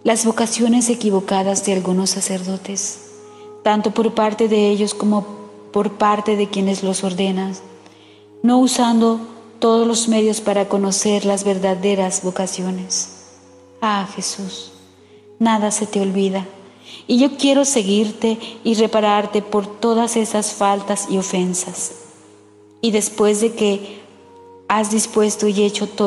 las 0.05 0.25
vocaciones 0.25 0.88
equivocadas 0.88 1.65
de 1.65 1.75
algunos 1.75 2.11
sacerdotes, 2.11 3.11
tanto 3.62 3.93
por 3.93 4.15
parte 4.15 4.49
de 4.49 4.69
ellos 4.69 4.95
como 4.95 5.25
por 5.73 5.93
parte 5.93 6.37
de 6.37 6.49
quienes 6.49 6.83
los 6.83 7.05
ordenan, 7.05 7.55
no 8.43 8.59
usando 8.59 9.21
todos 9.61 9.87
los 9.87 10.09
medios 10.09 10.41
para 10.41 10.69
conocer 10.69 11.25
las 11.25 11.45
verdaderas 11.45 12.23
vocaciones. 12.25 13.11
Ah, 13.81 14.09
Jesús, 14.15 14.73
nada 15.38 15.71
se 15.71 15.87
te 15.87 16.01
olvida, 16.01 16.47
y 17.07 17.19
yo 17.19 17.37
quiero 17.37 17.65
seguirte 17.65 18.38
y 18.65 18.75
repararte 18.75 19.41
por 19.41 19.67
todas 19.67 20.17
esas 20.17 20.53
faltas 20.53 21.07
y 21.11 21.19
ofensas. 21.19 21.93
Y 22.81 22.91
después 22.91 23.41
de 23.41 23.53
que 23.53 24.03
has 24.69 24.91
dispuesto 24.91 25.47
y 25.47 25.62
hecho 25.62 25.87
todo, 25.87 26.01